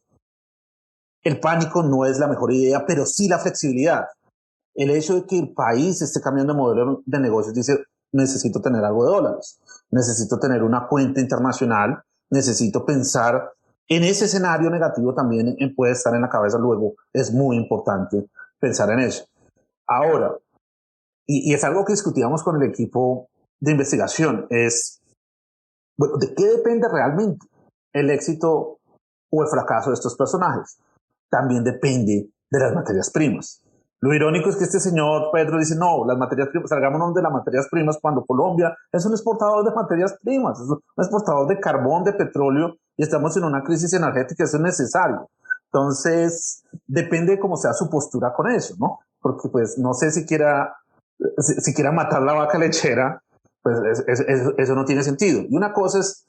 el 1.23 1.39
pánico 1.39 1.83
no 1.83 2.05
es 2.05 2.19
la 2.19 2.27
mejor 2.27 2.51
idea, 2.53 2.85
pero 2.85 3.05
sí 3.05 3.27
la 3.27 3.39
flexibilidad. 3.39 4.05
El 4.75 4.89
hecho 4.89 5.15
de 5.15 5.25
que 5.25 5.39
el 5.39 5.53
país 5.53 6.01
esté 6.01 6.21
cambiando 6.21 6.53
de 6.53 6.59
modelo 6.59 7.01
de 7.05 7.19
negocios 7.19 7.53
dice, 7.53 7.83
necesito 8.11 8.61
tener 8.61 8.83
algo 8.83 9.05
de 9.05 9.11
dólares, 9.11 9.59
necesito 9.91 10.39
tener 10.39 10.63
una 10.63 10.87
cuenta 10.87 11.21
internacional, 11.21 12.01
necesito 12.29 12.85
pensar 12.85 13.51
en 13.87 14.03
ese 14.03 14.25
escenario 14.25 14.69
negativo 14.69 15.13
también 15.13 15.55
puede 15.75 15.91
estar 15.91 16.15
en 16.15 16.21
la 16.21 16.29
cabeza 16.29 16.57
luego, 16.57 16.95
es 17.11 17.33
muy 17.33 17.57
importante 17.57 18.25
pensar 18.59 18.89
en 18.91 18.99
eso. 18.99 19.25
Ahora, 19.87 20.35
y, 21.27 21.51
y 21.51 21.53
es 21.53 21.63
algo 21.63 21.83
que 21.83 21.93
discutíamos 21.93 22.43
con 22.43 22.61
el 22.61 22.69
equipo 22.69 23.29
de 23.59 23.71
investigación, 23.71 24.47
es, 24.49 25.01
bueno, 25.97 26.17
¿de 26.17 26.33
qué 26.33 26.45
depende 26.45 26.87
realmente 26.89 27.47
el 27.93 28.09
éxito 28.09 28.79
o 29.29 29.41
el 29.43 29.47
fracaso 29.49 29.89
de 29.89 29.95
estos 29.95 30.15
personajes? 30.15 30.77
También 31.29 31.63
depende 31.63 32.29
de 32.49 32.59
las 32.59 32.73
materias 32.73 33.09
primas. 33.11 33.63
Lo 34.03 34.13
irónico 34.13 34.49
es 34.49 34.57
que 34.57 34.65
este 34.65 34.81
señor 34.81 35.29
Pedro 35.31 35.57
dice, 35.57 35.77
no, 35.77 36.05
las 36.05 36.17
materias 36.17 36.49
primas, 36.49 36.69
salgámonos 36.69 37.13
de 37.13 37.21
las 37.21 37.31
materias 37.31 37.69
primas 37.71 37.97
cuando 38.01 38.25
Colombia 38.25 38.75
es 38.91 39.05
un 39.05 39.13
exportador 39.13 39.63
de 39.63 39.73
materias 39.73 40.17
primas, 40.21 40.59
es 40.59 40.67
un 40.67 40.81
exportador 40.97 41.47
de 41.47 41.57
carbón, 41.61 42.03
de 42.03 42.11
petróleo, 42.11 42.75
y 42.97 43.03
estamos 43.03 43.37
en 43.37 43.45
una 43.45 43.63
crisis 43.63 43.93
energética, 43.93 44.43
eso 44.43 44.57
es 44.57 44.63
necesario. 44.63 45.29
Entonces, 45.71 46.63
depende 46.85 47.31
de 47.31 47.39
cómo 47.39 47.55
sea 47.55 47.71
su 47.71 47.89
postura 47.89 48.33
con 48.33 48.51
eso, 48.51 48.75
¿no? 48.77 48.99
Porque 49.21 49.47
pues 49.47 49.77
no 49.77 49.93
sé 49.93 50.11
si 50.11 50.25
quiera, 50.25 50.75
si, 51.37 51.53
si 51.61 51.73
quiera 51.73 51.93
matar 51.93 52.23
la 52.23 52.33
vaca 52.33 52.57
lechera, 52.57 53.22
pues 53.63 53.79
es, 53.79 54.03
es, 54.07 54.19
es, 54.19 54.53
eso 54.57 54.75
no 54.75 54.85
tiene 54.85 55.03
sentido. 55.03 55.41
Y 55.49 55.55
una 55.55 55.73
cosa 55.73 55.99
es 55.99 56.27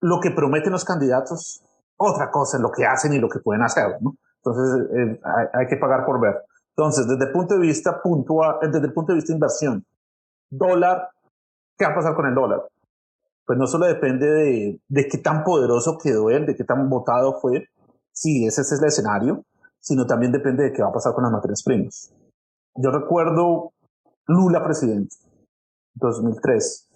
lo 0.00 0.20
que 0.20 0.30
prometen 0.30 0.72
los 0.72 0.84
candidatos, 0.84 1.64
otra 1.96 2.30
cosa 2.30 2.58
es 2.58 2.62
lo 2.62 2.70
que 2.70 2.84
hacen 2.84 3.12
y 3.14 3.18
lo 3.18 3.28
que 3.28 3.40
pueden 3.40 3.62
hacer, 3.62 3.96
¿no? 4.00 4.14
Entonces, 4.36 4.90
eh, 4.94 5.20
hay, 5.24 5.46
hay 5.54 5.66
que 5.66 5.76
pagar 5.78 6.04
por 6.04 6.20
ver. 6.20 6.36
Entonces, 6.76 7.08
desde 7.08 7.24
el 7.24 7.32
punto 7.32 7.54
de 7.54 7.60
vista 7.60 8.02
puntual, 8.02 8.58
desde 8.60 8.86
el 8.86 8.92
punto 8.92 9.12
de 9.12 9.16
vista 9.16 9.32
de 9.32 9.36
inversión, 9.36 9.86
dólar, 10.50 11.08
¿qué 11.78 11.86
va 11.86 11.92
a 11.92 11.94
pasar 11.94 12.14
con 12.14 12.26
el 12.26 12.34
dólar? 12.34 12.62
Pues 13.46 13.58
no 13.58 13.66
solo 13.66 13.86
depende 13.86 14.26
de, 14.26 14.80
de 14.86 15.08
qué 15.08 15.18
tan 15.18 15.44
poderoso 15.44 15.98
quedó 16.02 16.30
él, 16.30 16.46
de 16.46 16.54
qué 16.54 16.64
tan 16.64 16.88
votado 16.90 17.40
fue, 17.40 17.68
si 18.12 18.46
ese 18.46 18.62
es 18.62 18.72
el 18.72 18.84
escenario, 18.84 19.44
sino 19.80 20.06
también 20.06 20.32
depende 20.32 20.64
de 20.64 20.72
qué 20.72 20.82
va 20.82 20.88
a 20.88 20.92
pasar 20.92 21.14
con 21.14 21.24
las 21.24 21.32
materias 21.32 21.62
primas. 21.62 22.12
Yo 22.74 22.90
recuerdo 22.90 23.72
Lula 24.26 24.64
presidente, 24.64 25.14
2003, 25.94 26.88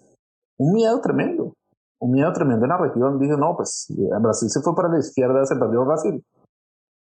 un 0.57 0.73
miedo 0.73 0.99
tremendo, 1.01 1.53
un 1.99 2.11
miedo 2.11 2.31
tremendo 2.33 2.65
en 2.65 2.69
la 2.69 2.77
región. 2.77 3.19
Dijo, 3.19 3.37
no, 3.37 3.55
pues 3.55 3.87
Brasil 4.21 4.49
se 4.49 4.61
fue 4.61 4.75
para 4.75 4.89
la 4.89 4.99
izquierda, 4.99 5.45
se 5.45 5.55
perdió 5.55 5.85
Brasil. 5.85 6.23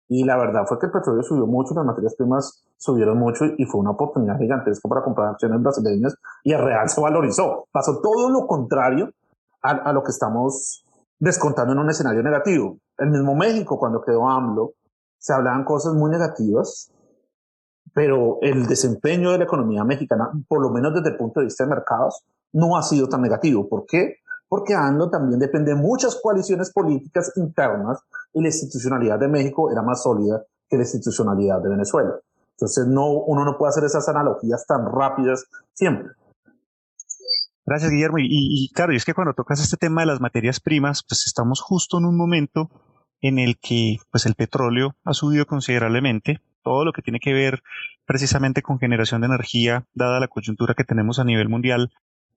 Y 0.07 0.23
la 0.23 0.37
verdad 0.37 0.65
fue 0.67 0.79
que 0.79 0.87
el 0.87 0.91
petróleo 0.91 1.21
subió 1.21 1.45
mucho, 1.45 1.75
las 1.75 1.85
materias 1.85 2.15
primas 2.15 2.63
subieron 2.77 3.17
mucho 3.17 3.45
y 3.57 3.65
fue 3.65 3.79
una 3.79 3.91
oportunidad 3.91 4.39
gigantesca 4.39 4.89
para 4.89 5.03
comprar 5.03 5.29
acciones 5.29 5.61
brasileñas 5.61 6.15
y 6.43 6.51
el 6.51 6.63
real 6.63 6.89
se 6.89 6.99
valorizó. 6.99 7.67
Pasó 7.71 8.01
todo 8.01 8.29
lo 8.29 8.47
contrario 8.47 9.11
a, 9.61 9.69
a 9.69 9.93
lo 9.93 10.01
que 10.01 10.09
estamos 10.09 10.83
descontando 11.19 11.73
en 11.73 11.79
un 11.79 11.89
escenario 11.91 12.23
negativo. 12.23 12.79
El 12.97 13.11
mismo 13.11 13.35
México, 13.35 13.77
cuando 13.77 14.01
quedó 14.01 14.27
AMLO, 14.27 14.73
se 15.19 15.33
hablaban 15.33 15.63
cosas 15.63 15.93
muy 15.93 16.09
negativas, 16.09 16.91
pero 17.93 18.39
el 18.41 18.67
desempeño 18.67 19.31
de 19.31 19.39
la 19.39 19.43
economía 19.43 19.83
mexicana, 19.83 20.29
por 20.47 20.61
lo 20.61 20.69
menos 20.69 20.93
desde 20.93 21.09
el 21.09 21.17
punto 21.17 21.39
de 21.39 21.45
vista 21.45 21.63
de 21.63 21.69
mercados, 21.69 22.23
no 22.53 22.77
ha 22.77 22.83
sido 22.83 23.07
tan 23.07 23.21
negativo. 23.21 23.67
¿Por 23.67 23.85
qué? 23.85 24.15
Porque 24.47 24.73
AMLO 24.73 25.09
también 25.09 25.39
depende 25.39 25.73
de 25.73 25.77
muchas 25.77 26.19
coaliciones 26.21 26.71
políticas 26.71 27.31
internas 27.35 27.99
y 28.33 28.41
la 28.41 28.47
institucionalidad 28.47 29.19
de 29.19 29.27
México 29.27 29.71
era 29.71 29.81
más 29.81 30.03
sólida 30.03 30.43
que 30.67 30.77
la 30.77 30.83
institucionalidad 30.83 31.61
de 31.61 31.69
Venezuela. 31.69 32.15
Entonces, 32.51 32.87
no, 32.87 33.09
uno 33.09 33.45
no 33.45 33.57
puede 33.57 33.69
hacer 33.69 33.83
esas 33.83 34.07
analogías 34.09 34.65
tan 34.65 34.85
rápidas 34.85 35.45
siempre. 35.73 36.11
Gracias, 37.65 37.91
Guillermo. 37.91 38.17
Y, 38.17 38.25
y, 38.29 38.69
claro, 38.73 38.93
y 38.93 38.95
es 38.95 39.05
que 39.05 39.13
cuando 39.13 39.33
tocas 39.33 39.61
este 39.61 39.77
tema 39.77 40.01
de 40.01 40.07
las 40.07 40.19
materias 40.19 40.59
primas, 40.59 41.03
pues 41.07 41.25
estamos 41.27 41.61
justo 41.61 41.99
en 41.99 42.05
un 42.05 42.17
momento 42.17 42.69
en 43.21 43.37
el 43.39 43.59
que 43.59 43.97
pues 44.11 44.25
el 44.25 44.35
petróleo 44.35 44.95
ha 45.03 45.13
subido 45.13 45.45
considerablemente, 45.45 46.41
todo 46.63 46.85
lo 46.85 46.93
que 46.93 47.01
tiene 47.01 47.19
que 47.19 47.33
ver 47.33 47.61
precisamente 48.05 48.61
con 48.61 48.79
generación 48.79 49.21
de 49.21 49.27
energía, 49.27 49.85
dada 49.93 50.19
la 50.19 50.27
coyuntura 50.27 50.73
que 50.73 50.83
tenemos 50.83 51.19
a 51.19 51.23
nivel 51.23 51.49
mundial, 51.49 51.91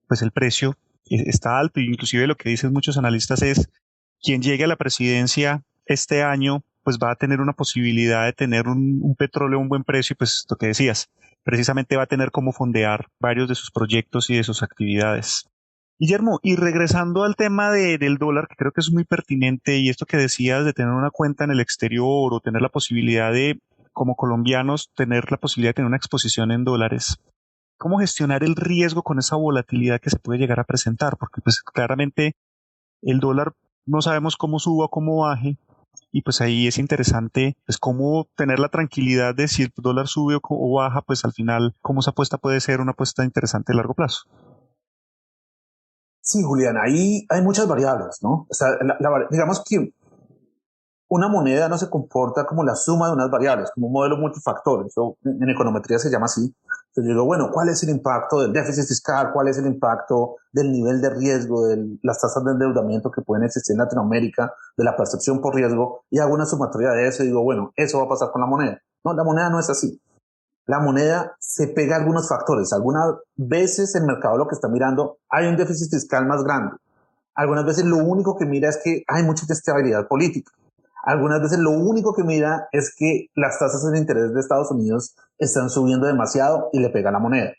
pues 0.07 0.21
el 0.21 0.31
precio 0.31 0.77
está 1.05 1.59
alto 1.59 1.79
inclusive 1.79 2.27
lo 2.27 2.35
que 2.35 2.49
dicen 2.49 2.71
muchos 2.71 2.97
analistas 2.97 3.41
es 3.41 3.69
quien 4.21 4.41
llegue 4.41 4.63
a 4.63 4.67
la 4.67 4.77
presidencia 4.77 5.63
este 5.85 6.23
año 6.23 6.63
pues 6.83 6.97
va 7.01 7.11
a 7.11 7.15
tener 7.15 7.39
una 7.39 7.53
posibilidad 7.53 8.25
de 8.25 8.33
tener 8.33 8.67
un, 8.67 9.15
petróleo 9.17 9.57
a 9.57 9.61
un 9.61 9.69
buen 9.69 9.83
precio 9.83 10.13
y 10.13 10.17
pues 10.17 10.45
lo 10.49 10.57
que 10.57 10.67
decías, 10.67 11.09
precisamente 11.43 11.95
va 11.95 12.03
a 12.03 12.07
tener 12.07 12.31
cómo 12.31 12.51
fondear 12.51 13.07
varios 13.19 13.47
de 13.47 13.55
sus 13.55 13.71
proyectos 13.71 14.29
y 14.29 14.35
de 14.35 14.43
sus 14.43 14.63
actividades. 14.63 15.45
Guillermo, 15.97 16.39
y 16.43 16.55
regresando 16.55 17.23
al 17.23 17.35
tema 17.35 17.71
de, 17.71 17.97
del 17.97 18.17
dólar, 18.17 18.47
que 18.49 18.55
creo 18.57 18.71
que 18.71 18.81
es 18.81 18.91
muy 18.91 19.05
pertinente, 19.05 19.77
y 19.77 19.89
esto 19.89 20.05
que 20.05 20.17
decías 20.17 20.65
de 20.65 20.73
tener 20.73 20.91
una 20.91 21.11
cuenta 21.11 21.45
en 21.45 21.51
el 21.51 21.61
exterior 21.61 22.33
o 22.33 22.41
tener 22.41 22.61
la 22.61 22.69
posibilidad 22.69 23.31
de, 23.31 23.59
como 23.93 24.15
colombianos, 24.15 24.91
tener 24.95 25.31
la 25.31 25.37
posibilidad 25.37 25.69
de 25.69 25.75
tener 25.75 25.87
una 25.87 25.97
exposición 25.97 26.51
en 26.51 26.63
dólares, 26.63 27.19
¿cómo 27.77 27.99
gestionar 27.99 28.43
el 28.43 28.55
riesgo 28.55 29.03
con 29.03 29.19
esa 29.19 29.35
volatilidad 29.35 30.01
que 30.01 30.09
se 30.09 30.19
puede 30.19 30.39
llegar 30.39 30.59
a 30.59 30.65
presentar? 30.65 31.17
Porque 31.17 31.41
pues 31.41 31.61
claramente 31.61 32.35
el 33.01 33.19
dólar 33.19 33.53
no 33.85 34.01
sabemos 34.01 34.35
cómo 34.35 34.59
suba 34.59 34.85
o 34.85 34.89
cómo 34.89 35.21
baje, 35.21 35.57
y 36.11 36.21
pues 36.21 36.41
ahí 36.41 36.67
es 36.67 36.77
interesante 36.77 37.57
pues 37.65 37.77
cómo 37.77 38.27
tener 38.35 38.59
la 38.59 38.69
tranquilidad 38.69 39.35
de 39.35 39.47
si 39.47 39.63
el 39.63 39.73
dólar 39.75 40.07
sube 40.07 40.39
o 40.41 40.75
baja, 40.75 41.01
pues 41.01 41.25
al 41.25 41.33
final 41.33 41.75
cómo 41.81 41.99
esa 41.99 42.11
apuesta 42.11 42.37
puede 42.37 42.59
ser 42.59 42.81
una 42.81 42.91
apuesta 42.91 43.23
interesante 43.23 43.73
a 43.73 43.75
largo 43.75 43.93
plazo. 43.93 44.21
Sí, 46.21 46.41
Julián, 46.41 46.77
ahí 46.77 47.25
hay 47.29 47.41
muchas 47.41 47.67
variables, 47.67 48.19
¿no? 48.21 48.47
O 48.49 48.53
sea, 48.53 48.69
la, 48.81 48.97
la, 48.99 49.27
digamos 49.29 49.61
que 49.67 49.93
una 51.13 51.27
moneda 51.27 51.69
no 51.69 51.77
se 51.77 51.91
comporta 51.91 52.43
como 52.45 52.63
la 52.63 52.75
suma 52.75 53.05
de 53.07 53.13
unas 53.13 53.29
variables, 53.29 53.69
como 53.71 53.85
un 53.85 53.93
modelo 53.93 54.17
multifactores, 54.17 54.93
o 54.97 55.15
en 55.23 55.47
econometría 55.47 55.99
se 55.99 56.09
llama 56.09 56.25
así. 56.25 56.41
Entonces 56.41 57.03
yo 57.03 57.13
digo, 57.13 57.25
bueno, 57.25 57.51
¿cuál 57.53 57.69
es 57.69 57.83
el 57.83 57.89
impacto 57.89 58.41
del 58.41 58.51
déficit 58.51 58.87
fiscal? 58.87 59.31
¿Cuál 59.31 59.47
es 59.47 59.59
el 59.59 59.67
impacto 59.67 60.37
del 60.51 60.71
nivel 60.71 61.01
de 61.01 61.11
riesgo, 61.11 61.67
de 61.67 61.99
las 62.01 62.19
tasas 62.19 62.43
de 62.43 62.53
endeudamiento 62.53 63.11
que 63.11 63.21
pueden 63.21 63.43
existir 63.43 63.75
en 63.75 63.79
Latinoamérica, 63.79 64.53
de 64.75 64.83
la 64.83 64.97
percepción 64.97 65.39
por 65.39 65.53
riesgo? 65.53 66.03
Y 66.09 66.17
hago 66.17 66.33
una 66.33 66.47
sumatoria 66.47 66.89
de 66.91 67.07
eso 67.07 67.21
y 67.21 67.27
digo, 67.27 67.43
bueno, 67.43 67.71
eso 67.75 67.99
va 67.99 68.05
a 68.05 68.09
pasar 68.09 68.31
con 68.31 68.41
la 68.41 68.47
moneda. 68.47 68.81
No, 69.03 69.13
la 69.13 69.23
moneda 69.23 69.51
no 69.51 69.59
es 69.59 69.69
así. 69.69 70.01
La 70.65 70.79
moneda 70.79 71.35
se 71.37 71.67
pega 71.67 71.95
a 71.95 71.99
algunos 71.99 72.27
factores. 72.27 72.73
Algunas 72.73 73.17
veces 73.35 73.93
el 73.93 74.05
mercado 74.05 74.37
lo 74.37 74.47
que 74.47 74.55
está 74.55 74.67
mirando, 74.67 75.17
hay 75.29 75.45
un 75.45 75.57
déficit 75.57 75.91
fiscal 75.91 76.25
más 76.25 76.43
grande. 76.43 76.75
Algunas 77.35 77.65
veces 77.65 77.85
lo 77.85 77.97
único 77.97 78.35
que 78.35 78.47
mira 78.47 78.69
es 78.69 78.79
que 78.83 79.03
hay 79.07 79.21
mucha 79.21 79.45
inestabilidad 79.45 80.07
política. 80.07 80.51
Algunas 81.03 81.41
veces 81.41 81.59
lo 81.59 81.71
único 81.71 82.13
que 82.13 82.23
mira 82.23 82.69
es 82.71 82.95
que 82.97 83.27
las 83.35 83.59
tasas 83.59 83.91
de 83.91 83.99
interés 83.99 84.33
de 84.33 84.39
Estados 84.39 84.71
Unidos 84.71 85.15
están 85.37 85.69
subiendo 85.69 86.07
demasiado 86.07 86.69
y 86.71 86.79
le 86.79 86.89
pega 86.89 87.11
la 87.11 87.19
moneda. 87.19 87.51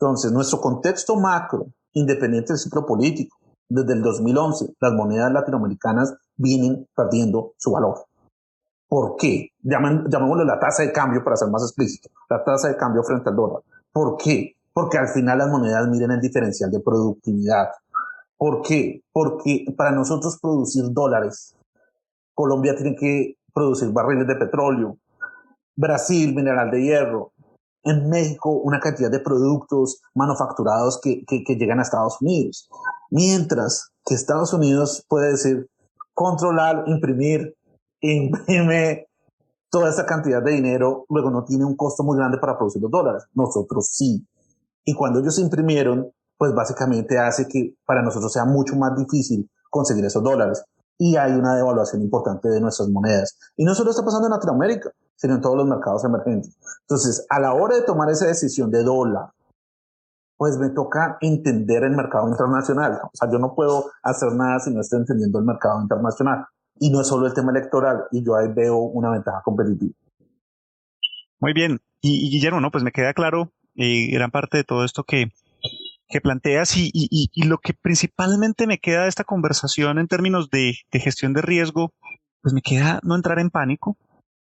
Entonces, 0.00 0.32
nuestro 0.32 0.60
contexto 0.60 1.16
macro, 1.16 1.66
independiente 1.92 2.54
del 2.54 2.58
ciclo 2.58 2.86
político, 2.86 3.36
desde 3.68 3.92
el 3.92 4.02
2011, 4.02 4.74
las 4.80 4.92
monedas 4.94 5.30
latinoamericanas 5.30 6.14
vienen 6.36 6.88
perdiendo 6.96 7.52
su 7.58 7.72
valor. 7.72 8.06
¿Por 8.88 9.16
qué? 9.16 9.48
llamémosle 9.62 10.44
la 10.44 10.58
tasa 10.58 10.82
de 10.82 10.92
cambio 10.92 11.22
para 11.22 11.36
ser 11.36 11.48
más 11.48 11.62
explícito, 11.62 12.08
la 12.28 12.42
tasa 12.42 12.68
de 12.68 12.76
cambio 12.76 13.02
frente 13.02 13.28
al 13.28 13.36
dólar. 13.36 13.62
¿Por 13.92 14.16
qué? 14.16 14.56
Porque 14.72 14.98
al 14.98 15.08
final 15.08 15.38
las 15.38 15.48
monedas 15.48 15.88
miden 15.88 16.10
el 16.10 16.20
diferencial 16.20 16.70
de 16.70 16.80
productividad. 16.80 17.68
¿Por 18.36 18.62
qué? 18.62 19.02
Porque 19.12 19.66
para 19.76 19.92
nosotros 19.92 20.38
producir 20.40 20.84
dólares, 20.90 21.54
Colombia 22.34 22.74
tiene 22.74 22.96
que 22.96 23.36
producir 23.52 23.90
barriles 23.92 24.26
de 24.26 24.36
petróleo, 24.36 24.98
Brasil 25.76 26.34
mineral 26.34 26.70
de 26.70 26.82
hierro, 26.82 27.32
en 27.84 28.08
México 28.08 28.50
una 28.50 28.80
cantidad 28.80 29.10
de 29.10 29.20
productos 29.20 30.00
manufacturados 30.14 31.00
que, 31.00 31.24
que, 31.26 31.56
llegan 31.56 31.78
a 31.78 31.82
Estados 31.82 32.20
Unidos. 32.20 32.68
Mientras 33.10 33.90
que 34.04 34.14
Estados 34.14 34.52
Unidos 34.52 35.04
puede 35.08 35.32
decir 35.32 35.68
controlar, 36.14 36.84
imprimir, 36.86 37.56
imprime 38.00 39.06
toda 39.70 39.88
esa 39.88 40.04
cantidad 40.06 40.42
de 40.42 40.52
dinero, 40.52 41.06
luego 41.08 41.30
no 41.30 41.44
tiene 41.44 41.64
un 41.64 41.76
costo 41.76 42.02
muy 42.02 42.16
grande 42.16 42.38
para 42.38 42.56
producir 42.56 42.82
los 42.82 42.90
dólares. 42.90 43.24
Nosotros 43.32 43.88
sí. 43.90 44.26
Y 44.84 44.94
cuando 44.94 45.20
ellos 45.20 45.38
imprimieron, 45.38 46.12
pues 46.36 46.54
básicamente 46.54 47.18
hace 47.18 47.46
que 47.48 47.76
para 47.86 48.02
nosotros 48.02 48.32
sea 48.32 48.44
mucho 48.44 48.76
más 48.76 48.96
difícil 48.96 49.48
conseguir 49.70 50.04
esos 50.04 50.22
dólares. 50.22 50.64
Y 51.04 51.16
hay 51.16 51.32
una 51.32 51.56
devaluación 51.56 52.00
importante 52.00 52.48
de 52.48 52.60
nuestras 52.60 52.88
monedas. 52.88 53.36
Y 53.56 53.64
no 53.64 53.74
solo 53.74 53.90
está 53.90 54.04
pasando 54.04 54.28
en 54.28 54.34
Latinoamérica, 54.34 54.92
sino 55.16 55.34
en 55.34 55.40
todos 55.40 55.56
los 55.56 55.66
mercados 55.66 56.04
emergentes. 56.04 56.56
Entonces, 56.82 57.26
a 57.28 57.40
la 57.40 57.54
hora 57.54 57.74
de 57.74 57.82
tomar 57.82 58.08
esa 58.08 58.28
decisión 58.28 58.70
de 58.70 58.84
dólar, 58.84 59.32
pues 60.36 60.58
me 60.58 60.70
toca 60.70 61.18
entender 61.20 61.82
el 61.82 61.96
mercado 61.96 62.28
internacional. 62.28 63.00
O 63.02 63.10
sea, 63.14 63.28
yo 63.28 63.40
no 63.40 63.52
puedo 63.56 63.90
hacer 64.04 64.32
nada 64.34 64.60
si 64.60 64.72
no 64.72 64.80
estoy 64.80 65.00
entendiendo 65.00 65.40
el 65.40 65.44
mercado 65.44 65.82
internacional. 65.82 66.46
Y 66.78 66.92
no 66.92 67.00
es 67.00 67.08
solo 67.08 67.26
el 67.26 67.34
tema 67.34 67.50
electoral, 67.50 68.04
y 68.12 68.24
yo 68.24 68.36
ahí 68.36 68.46
veo 68.54 68.78
una 68.78 69.10
ventaja 69.10 69.42
competitiva. 69.44 69.94
Muy 71.40 71.52
bien. 71.52 71.80
Y, 72.00 72.30
Guillermo, 72.30 72.60
¿no? 72.60 72.70
Pues 72.70 72.84
me 72.84 72.92
queda 72.92 73.12
claro 73.12 73.50
eh, 73.74 74.08
gran 74.12 74.30
parte 74.30 74.58
de 74.58 74.64
todo 74.64 74.84
esto 74.84 75.02
que, 75.02 75.32
que 76.12 76.20
planteas 76.20 76.76
y, 76.76 77.30
lo 77.48 77.58
que 77.58 77.72
principalmente 77.74 78.66
me 78.66 78.78
queda 78.78 79.04
de 79.04 79.08
esta 79.08 79.24
conversación 79.24 79.98
en 79.98 80.06
términos 80.06 80.50
de, 80.50 80.74
gestión 80.92 81.32
de 81.32 81.42
riesgo, 81.42 81.92
pues 82.42 82.52
me 82.52 82.62
queda 82.62 83.00
no 83.02 83.16
entrar 83.16 83.38
en 83.38 83.50
pánico, 83.50 83.96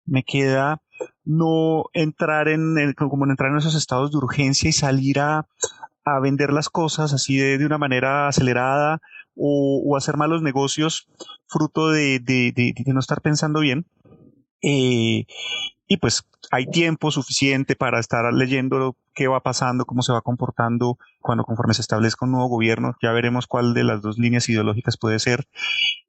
me 0.06 0.24
queda 0.24 0.82
no 1.26 1.86
entrar 1.94 2.48
en 2.48 2.94
como 2.94 3.26
entrar 3.26 3.52
en 3.52 3.58
esos 3.58 3.76
estados 3.76 4.12
de 4.12 4.18
urgencia 4.18 4.70
y 4.70 4.74
salir 4.74 5.20
a, 5.20 5.48
vender 6.22 6.54
las 6.54 6.70
cosas 6.70 7.14
así 7.14 7.36
de, 7.36 7.66
una 7.66 7.80
manera 7.80 8.28
acelerada 8.28 9.02
o, 9.36 9.98
hacer 9.98 10.18
malos 10.18 10.44
negocios 10.44 11.08
fruto 11.48 11.90
de 11.90 12.22
no 12.86 13.00
estar 13.00 13.22
pensando 13.22 13.60
bien. 13.60 13.88
Eh, 14.62 15.26
y 15.88 15.98
pues 15.98 16.24
hay 16.52 16.66
tiempo 16.66 17.12
suficiente 17.12 17.76
para 17.76 18.00
estar 18.00 18.32
leyendo 18.34 18.96
qué 19.14 19.28
va 19.28 19.42
pasando, 19.42 19.86
cómo 19.86 20.02
se 20.02 20.14
va 20.14 20.22
comportando 20.22 20.98
cuando 21.22 21.44
conforme 21.44 21.74
se 21.74 21.82
establezca 21.82 22.26
un 22.26 22.32
nuevo 22.32 22.48
gobierno. 22.48 22.96
Ya 23.02 23.12
veremos 23.12 23.46
cuál 23.48 23.74
de 23.74 23.84
las 23.84 24.02
dos 24.02 24.18
líneas 24.18 24.50
ideológicas 24.50 24.98
puede 24.98 25.20
ser. 25.20 25.48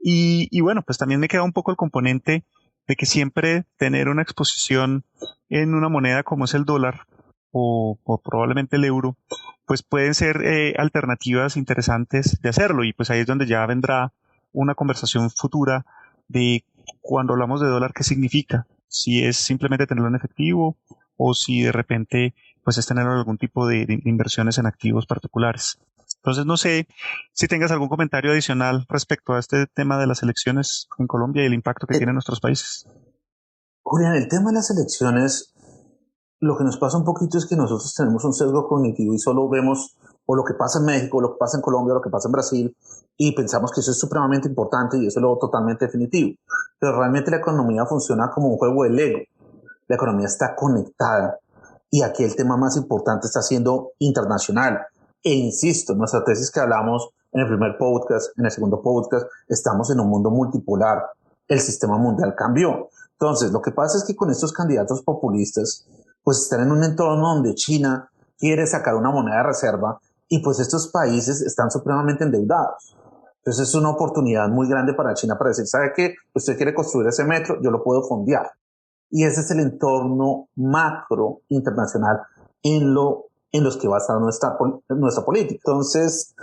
Y, 0.00 0.60
bueno, 0.60 0.82
pues 0.82 0.98
también 0.98 1.20
me 1.20 1.28
queda 1.28 1.42
un 1.42 1.52
poco 1.52 1.70
el 1.70 1.76
componente 1.76 2.44
de 2.86 2.96
que 2.96 3.06
siempre 3.06 3.64
tener 3.76 4.08
una 4.08 4.22
exposición 4.22 5.04
en 5.48 5.74
una 5.74 5.88
moneda 5.88 6.22
como 6.22 6.44
es 6.44 6.54
el 6.54 6.64
dólar 6.64 7.06
o, 7.50 7.98
probablemente 8.22 8.76
el 8.76 8.84
euro, 8.84 9.16
pues 9.66 9.82
pueden 9.82 10.14
ser 10.14 10.42
eh, 10.44 10.74
alternativas 10.78 11.56
interesantes 11.56 12.40
de 12.40 12.48
hacerlo 12.48 12.84
y 12.84 12.92
pues 12.92 13.10
ahí 13.10 13.20
es 13.20 13.26
donde 13.26 13.46
ya 13.46 13.64
vendrá 13.66 14.12
una 14.52 14.74
conversación 14.74 15.30
futura 15.30 15.86
de 16.28 16.64
cuando 17.00 17.32
hablamos 17.32 17.60
de 17.60 17.68
dólar, 17.68 17.92
qué 17.94 18.04
significa, 18.04 18.66
si 18.88 19.24
es 19.24 19.36
simplemente 19.36 19.86
tenerlo 19.86 20.08
en 20.08 20.16
efectivo 20.16 20.76
o 21.16 21.34
si 21.34 21.62
de 21.62 21.72
repente 21.72 22.34
pues 22.62 22.78
es 22.78 22.86
tener 22.86 23.06
algún 23.06 23.38
tipo 23.38 23.66
de 23.66 24.00
inversiones 24.04 24.58
en 24.58 24.66
activos 24.66 25.06
particulares. 25.06 25.78
Entonces, 26.16 26.44
no 26.44 26.56
sé 26.56 26.88
si 27.32 27.46
tengas 27.46 27.70
algún 27.70 27.88
comentario 27.88 28.32
adicional 28.32 28.84
respecto 28.88 29.34
a 29.34 29.38
este 29.38 29.68
tema 29.68 29.98
de 29.98 30.08
las 30.08 30.24
elecciones 30.24 30.88
en 30.98 31.06
Colombia 31.06 31.44
y 31.44 31.46
el 31.46 31.54
impacto 31.54 31.86
que 31.86 31.94
eh, 31.94 31.98
tiene 31.98 32.10
en 32.10 32.16
nuestros 32.16 32.40
países. 32.40 32.84
Julián, 33.84 34.16
el 34.16 34.26
tema 34.26 34.50
de 34.50 34.56
las 34.56 34.70
elecciones, 34.70 35.54
lo 36.40 36.58
que 36.58 36.64
nos 36.64 36.78
pasa 36.78 36.98
un 36.98 37.04
poquito 37.04 37.38
es 37.38 37.46
que 37.46 37.54
nosotros 37.54 37.94
tenemos 37.94 38.24
un 38.24 38.32
sesgo 38.32 38.66
cognitivo 38.66 39.14
y 39.14 39.18
solo 39.18 39.48
vemos 39.48 39.96
o 40.26 40.34
lo 40.34 40.42
que 40.42 40.54
pasa 40.54 40.80
en 40.80 40.86
México, 40.86 41.20
lo 41.20 41.34
que 41.34 41.38
pasa 41.38 41.58
en 41.58 41.62
Colombia, 41.62 41.94
lo 41.94 42.02
que 42.02 42.10
pasa 42.10 42.26
en 42.26 42.32
Brasil, 42.32 42.76
y 43.16 43.32
pensamos 43.32 43.72
que 43.72 43.80
eso 43.80 43.90
es 43.90 43.98
supremamente 43.98 44.48
importante 44.48 44.98
y 44.98 45.06
eso 45.06 45.18
es 45.18 45.22
lo 45.22 45.38
totalmente 45.38 45.86
definitivo. 45.86 46.36
Pero 46.78 46.98
realmente 46.98 47.30
la 47.30 47.38
economía 47.38 47.86
funciona 47.86 48.30
como 48.30 48.48
un 48.48 48.58
juego 48.58 48.84
de 48.84 48.90
Lego. 48.90 49.18
La 49.88 49.96
economía 49.96 50.26
está 50.26 50.54
conectada 50.54 51.38
y 51.90 52.02
aquí 52.02 52.24
el 52.24 52.36
tema 52.36 52.56
más 52.56 52.76
importante 52.76 53.26
está 53.26 53.42
siendo 53.42 53.92
internacional. 53.98 54.80
E 55.22 55.32
insisto, 55.32 55.94
nuestra 55.94 56.24
tesis 56.24 56.50
que 56.50 56.60
hablamos 56.60 57.10
en 57.32 57.40
el 57.40 57.48
primer 57.48 57.78
podcast, 57.78 58.38
en 58.38 58.44
el 58.44 58.50
segundo 58.50 58.82
podcast, 58.82 59.26
estamos 59.48 59.90
en 59.90 60.00
un 60.00 60.08
mundo 60.08 60.30
multipolar. 60.30 61.02
El 61.48 61.60
sistema 61.60 61.96
mundial 61.96 62.34
cambió. 62.36 62.90
Entonces, 63.12 63.52
lo 63.52 63.62
que 63.62 63.72
pasa 63.72 63.98
es 63.98 64.04
que 64.04 64.14
con 64.14 64.30
estos 64.30 64.52
candidatos 64.52 65.02
populistas, 65.02 65.86
pues 66.22 66.38
están 66.38 66.60
en 66.60 66.72
un 66.72 66.84
entorno 66.84 67.34
donde 67.34 67.54
China 67.54 68.10
quiere 68.38 68.66
sacar 68.66 68.94
una 68.94 69.10
moneda 69.10 69.38
de 69.38 69.42
reserva 69.44 70.00
y 70.28 70.40
pues 70.40 70.58
estos 70.60 70.88
países 70.88 71.40
están 71.40 71.70
supremamente 71.70 72.24
endeudados. 72.24 72.96
Entonces 73.46 73.68
es 73.68 73.74
una 73.76 73.90
oportunidad 73.90 74.48
muy 74.48 74.68
grande 74.68 74.92
para 74.92 75.14
China 75.14 75.38
para 75.38 75.50
decir, 75.50 75.68
¿sabe 75.68 75.92
qué? 75.94 76.16
Usted 76.34 76.56
quiere 76.56 76.74
construir 76.74 77.06
ese 77.06 77.22
metro, 77.22 77.62
yo 77.62 77.70
lo 77.70 77.84
puedo 77.84 78.02
fondear. 78.02 78.50
Y 79.08 79.22
ese 79.22 79.42
es 79.42 79.50
el 79.52 79.60
entorno 79.60 80.48
macro 80.56 81.42
internacional 81.48 82.22
en 82.64 82.92
lo 82.92 83.26
en 83.52 83.62
los 83.62 83.76
que 83.76 83.86
va 83.86 83.98
a 83.98 84.00
estar 84.00 84.20
nuestra, 84.20 84.58
nuestra 84.88 85.24
política. 85.24 85.60
Entonces, 85.64 86.34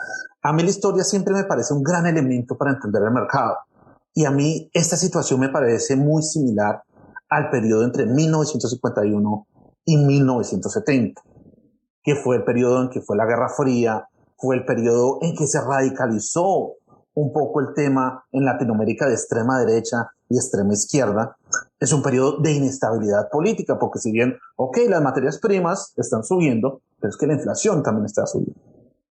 a 0.41 0.53
mí 0.53 0.63
la 0.63 0.69
historia 0.69 1.03
siempre 1.03 1.33
me 1.33 1.43
parece 1.43 1.73
un 1.73 1.83
gran 1.83 2.05
elemento 2.07 2.57
para 2.57 2.71
entender 2.71 3.03
el 3.03 3.11
mercado. 3.11 3.57
Y 4.13 4.23
a 4.23 4.31
mí 4.31 4.69
esta 4.73 4.95
situación 4.95 5.41
me 5.41 5.49
parece 5.49 5.97
muy 5.97 6.23
similar 6.23 6.83
al 7.27 7.49
periodo 7.49 7.83
entre 7.83 8.05
1951 8.05 9.47
y 9.83 9.97
1970, 9.97 11.21
que 12.01 12.15
fue 12.15 12.37
el 12.37 12.45
periodo 12.45 12.81
en 12.81 12.89
que 12.89 13.01
fue 13.01 13.17
la 13.17 13.25
Guerra 13.25 13.49
Fría, 13.49 14.07
fue 14.37 14.55
el 14.55 14.65
periodo 14.65 15.19
en 15.21 15.35
que 15.35 15.47
se 15.47 15.59
radicalizó 15.61 16.77
un 17.15 17.31
poco 17.31 17.59
el 17.59 17.73
tema 17.73 18.25
en 18.31 18.45
Latinoamérica 18.45 19.07
de 19.07 19.13
extrema 19.13 19.59
derecha 19.59 20.11
y 20.29 20.37
extrema 20.37 20.73
izquierda, 20.73 21.37
es 21.79 21.93
un 21.93 22.01
periodo 22.01 22.39
de 22.39 22.53
inestabilidad 22.53 23.29
política, 23.29 23.77
porque 23.77 23.99
si 23.99 24.11
bien, 24.11 24.37
ok, 24.55 24.77
las 24.89 25.01
materias 25.01 25.39
primas 25.39 25.93
están 25.97 26.23
subiendo, 26.23 26.81
pero 26.99 27.09
es 27.09 27.17
que 27.17 27.27
la 27.27 27.33
inflación 27.33 27.83
también 27.83 28.05
está 28.05 28.25
subiendo. 28.25 28.59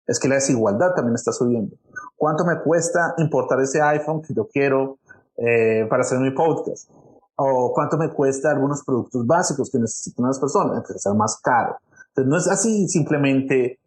Es 0.06 0.18
que 0.18 0.28
la 0.28 0.36
desigualdad 0.36 0.94
también 0.94 1.14
está 1.14 1.32
subiendo. 1.32 1.76
¿Cuánto 2.16 2.44
me 2.44 2.60
cuesta 2.60 3.14
importar 3.18 3.60
ese 3.60 3.80
iPhone 3.80 4.22
que 4.22 4.34
yo 4.34 4.48
quiero 4.48 4.98
eh, 5.36 5.86
para 5.88 6.02
hacer 6.02 6.18
mi 6.18 6.32
podcast? 6.32 6.90
¿O 7.36 7.72
cuánto 7.72 7.96
me 7.96 8.10
cuesta 8.10 8.50
algunos 8.50 8.82
productos 8.84 9.26
básicos 9.26 9.70
que 9.70 9.78
necesitan 9.78 10.26
las 10.26 10.38
personas? 10.38 10.78
Entonces, 10.78 11.06
es 11.06 11.14
más 11.14 11.38
caro. 11.40 11.76
Entonces, 12.08 12.30
no 12.30 12.36
es 12.36 12.48
así 12.48 12.88
simplemente 12.88 13.80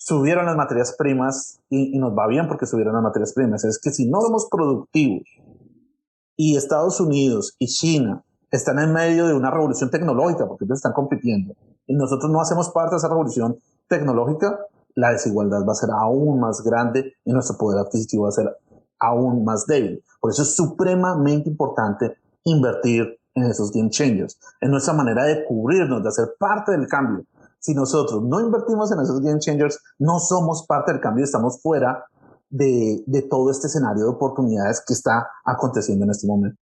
subieron 0.00 0.46
las 0.46 0.56
materias 0.56 0.94
primas 0.96 1.60
y, 1.68 1.94
y, 1.94 1.98
nos 1.98 2.12
va 2.16 2.26
bien 2.26 2.48
porque 2.48 2.64
subieron 2.64 2.94
las 2.94 3.02
materias 3.02 3.34
primas. 3.34 3.64
Es 3.64 3.78
que 3.78 3.90
si 3.90 4.08
no 4.08 4.22
somos 4.22 4.48
productivos 4.50 5.28
y 6.36 6.56
Estados 6.56 7.00
Unidos 7.00 7.54
y 7.58 7.66
China 7.66 8.24
están 8.50 8.78
en 8.78 8.94
medio 8.94 9.28
de 9.28 9.34
una 9.34 9.50
revolución 9.50 9.90
tecnológica 9.90 10.48
porque 10.48 10.64
ellos 10.64 10.78
están 10.78 10.94
compitiendo 10.94 11.54
y 11.86 11.94
nosotros 11.94 12.30
no 12.30 12.40
hacemos 12.40 12.70
parte 12.70 12.92
de 12.92 12.96
esa 12.96 13.08
revolución 13.08 13.58
tecnológica, 13.88 14.58
la 14.94 15.12
desigualdad 15.12 15.66
va 15.68 15.72
a 15.72 15.76
ser 15.76 15.90
aún 15.90 16.40
más 16.40 16.62
grande 16.62 17.12
y 17.24 17.32
nuestro 17.32 17.58
poder 17.58 17.80
adquisitivo 17.80 18.22
va 18.22 18.30
a 18.30 18.32
ser 18.32 18.56
aún 18.98 19.44
más 19.44 19.66
débil. 19.66 20.02
Por 20.18 20.30
eso 20.30 20.42
es 20.42 20.56
supremamente 20.56 21.50
importante 21.50 22.16
invertir 22.44 23.18
en 23.34 23.44
esos 23.44 23.70
game 23.70 23.90
changers, 23.90 24.38
en 24.62 24.70
nuestra 24.70 24.94
manera 24.94 25.24
de 25.24 25.44
cubrirnos, 25.44 26.02
de 26.02 26.08
hacer 26.08 26.34
parte 26.38 26.72
del 26.72 26.86
cambio. 26.86 27.26
Si 27.60 27.74
nosotros 27.74 28.22
no 28.24 28.40
invertimos 28.40 28.90
en 28.90 29.00
esos 29.00 29.20
game 29.20 29.38
changers, 29.38 29.78
no 29.98 30.18
somos 30.18 30.64
parte 30.66 30.92
del 30.92 31.00
cambio, 31.00 31.24
estamos 31.24 31.60
fuera 31.62 32.04
de, 32.48 33.04
de 33.06 33.22
todo 33.22 33.50
este 33.50 33.66
escenario 33.66 34.04
de 34.04 34.10
oportunidades 34.10 34.82
que 34.86 34.94
está 34.94 35.28
aconteciendo 35.44 36.04
en 36.04 36.10
este 36.10 36.26
momento. 36.26 36.58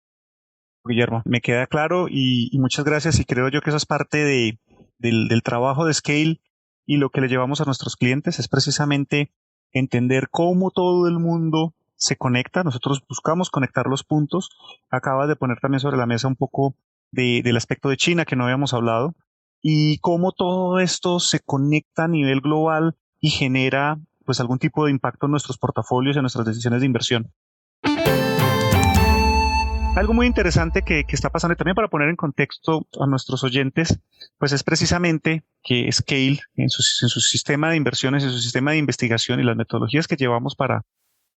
Guillermo, 0.86 1.24
me 1.26 1.42
queda 1.42 1.66
claro 1.66 2.08
y, 2.10 2.52
muchas 2.60 2.86
gracias 2.86 3.20
y 3.20 3.26
creo 3.26 3.50
yo 3.50 3.62
que 3.62 3.70
eso 3.70 3.78
es 3.78 3.86
parte 3.86 4.18
de, 4.18 4.60
del, 5.00 5.28
del, 5.30 5.42
trabajo 5.42 5.86
de 5.86 5.94
Scale 5.94 6.42
y 6.86 6.98
lo 6.98 7.10
que 7.10 7.22
le 7.22 7.28
llevamos 7.28 7.62
a 7.62 7.66
nuestros 7.66 7.96
clientes 7.96 8.38
es 8.40 8.48
precisamente 8.48 9.32
entender 9.72 10.28
cómo 10.30 10.72
todo 10.72 11.08
el 11.08 11.20
mundo 11.20 11.74
se 11.96 12.18
conecta. 12.18 12.64
Nosotros 12.64 13.02
buscamos 13.08 13.50
conectar 13.50 13.88
los 13.88 14.04
puntos. 14.04 14.50
Acabas 14.92 15.30
de 15.30 15.38
poner 15.38 15.60
también 15.60 15.80
sobre 15.80 15.98
la 15.98 16.06
mesa 16.06 16.28
un 16.28 16.36
poco 16.36 16.76
de, 17.12 17.42
del 17.44 17.58
aspecto 17.58 17.90
de 17.90 17.98
China 17.98 18.26
que 18.26 18.36
no 18.36 18.44
habíamos 18.44 18.74
hablado 18.74 19.16
y 19.66 19.98
cómo 20.00 20.34
todo 20.34 20.80
esto 20.80 21.20
se 21.22 21.40
conecta 21.40 22.04
a 22.04 22.08
nivel 22.10 22.42
global 22.42 22.98
y 23.22 23.30
genera 23.30 23.98
pues 24.26 24.42
algún 24.42 24.60
tipo 24.60 24.86
de 24.86 24.92
impacto 24.92 25.26
en 25.26 25.32
nuestros 25.32 25.58
portafolios 25.58 26.16
y 26.16 26.20
en 26.20 26.24
nuestras 26.24 26.46
decisiones 26.46 26.82
de 26.82 26.86
inversión. 26.86 27.32
Algo 29.96 30.14
muy 30.14 30.28
interesante 30.28 30.82
que, 30.82 31.06
está 31.08 31.30
pasando 31.30 31.54
y 31.54 31.56
también 31.56 31.76
para 31.76 31.88
poner 31.88 32.10
en 32.10 32.16
contexto 32.16 32.88
a 33.00 33.06
nuestros 33.06 33.44
oyentes, 33.44 34.00
pues 34.38 34.52
es 34.52 34.64
precisamente 34.64 35.44
que 35.64 35.90
Scale 35.92 36.40
en 36.56 36.70
su, 36.70 36.84
en 37.06 37.10
su 37.10 37.22
sistema 37.22 37.70
de 37.70 37.78
inversiones, 37.78 38.24
en 38.24 38.32
su 38.32 38.40
sistema 38.40 38.72
de 38.72 38.78
investigación 38.78 39.40
y 39.40 39.44
las 39.44 39.56
metodologías 39.56 40.08
que 40.08 40.16
llevamos 40.16 40.56
para, 40.56 40.84